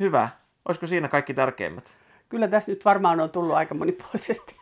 Hyvä. 0.00 0.28
Olisiko 0.68 0.86
siinä 0.86 1.08
kaikki 1.08 1.34
tärkeimmät? 1.34 1.96
Kyllä 2.28 2.48
tässä 2.48 2.70
nyt 2.70 2.84
varmaan 2.84 3.20
on 3.20 3.30
tullut 3.30 3.56
aika 3.56 3.74
monipuolisesti. 3.74 4.56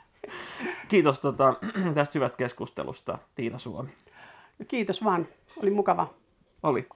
Kiitos 0.89 1.21
tota, 1.21 1.55
tästä 1.95 2.13
hyvästä 2.15 2.37
keskustelusta, 2.37 3.19
Tiina 3.35 3.59
Suomi. 3.59 3.91
Kiitos 4.69 5.05
vaan, 5.05 5.29
oli 5.57 5.71
mukava. 5.71 6.15
Oli. 6.63 6.89